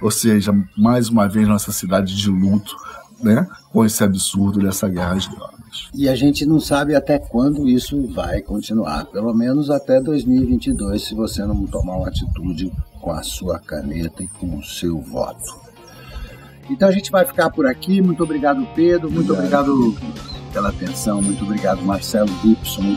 Ou 0.00 0.10
seja, 0.10 0.52
mais 0.76 1.08
uma 1.08 1.28
vez 1.28 1.48
nossa 1.48 1.72
cidade 1.72 2.16
de 2.16 2.28
luto, 2.28 2.76
né, 3.22 3.46
com 3.72 3.84
esse 3.84 4.02
absurdo 4.04 4.58
dessa 4.58 4.88
guerra 4.88 5.14
às 5.14 5.26
drogas. 5.26 5.56
E 5.94 6.08
a 6.08 6.14
gente 6.14 6.46
não 6.46 6.60
sabe 6.60 6.94
até 6.94 7.18
quando 7.18 7.68
isso 7.68 8.06
vai 8.08 8.40
continuar, 8.40 9.06
pelo 9.06 9.32
menos 9.34 9.70
até 9.70 10.00
2022, 10.00 11.02
se 11.02 11.14
você 11.14 11.44
não 11.44 11.66
tomar 11.66 11.96
uma 11.96 12.08
atitude 12.08 12.72
com 13.00 13.10
a 13.10 13.22
sua 13.22 13.58
caneta 13.58 14.22
e 14.22 14.28
com 14.28 14.58
o 14.58 14.64
seu 14.64 14.98
voto. 15.00 15.66
Então 16.68 16.88
a 16.88 16.92
gente 16.92 17.10
vai 17.10 17.24
ficar 17.24 17.50
por 17.50 17.66
aqui. 17.66 18.00
Muito 18.00 18.22
obrigado, 18.22 18.66
Pedro. 18.74 19.10
Muito 19.10 19.32
obrigado, 19.32 19.72
obrigado 19.72 20.26
pela 20.52 20.70
atenção. 20.70 21.22
Muito 21.22 21.44
obrigado, 21.44 21.82
Marcelo 21.82 22.30
Gibson. 22.42 22.96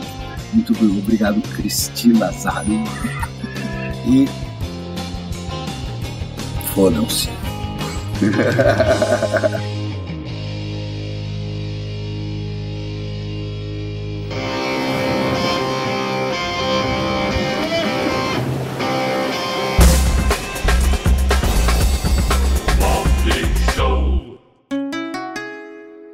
Muito 0.52 0.72
obrigado, 0.98 1.40
Cristina 1.54 2.30
Zaro. 2.32 2.66
E 4.06 4.26
fodam-se. 6.74 7.28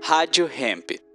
Rádio 0.02 0.48
Hemp. 0.48 1.05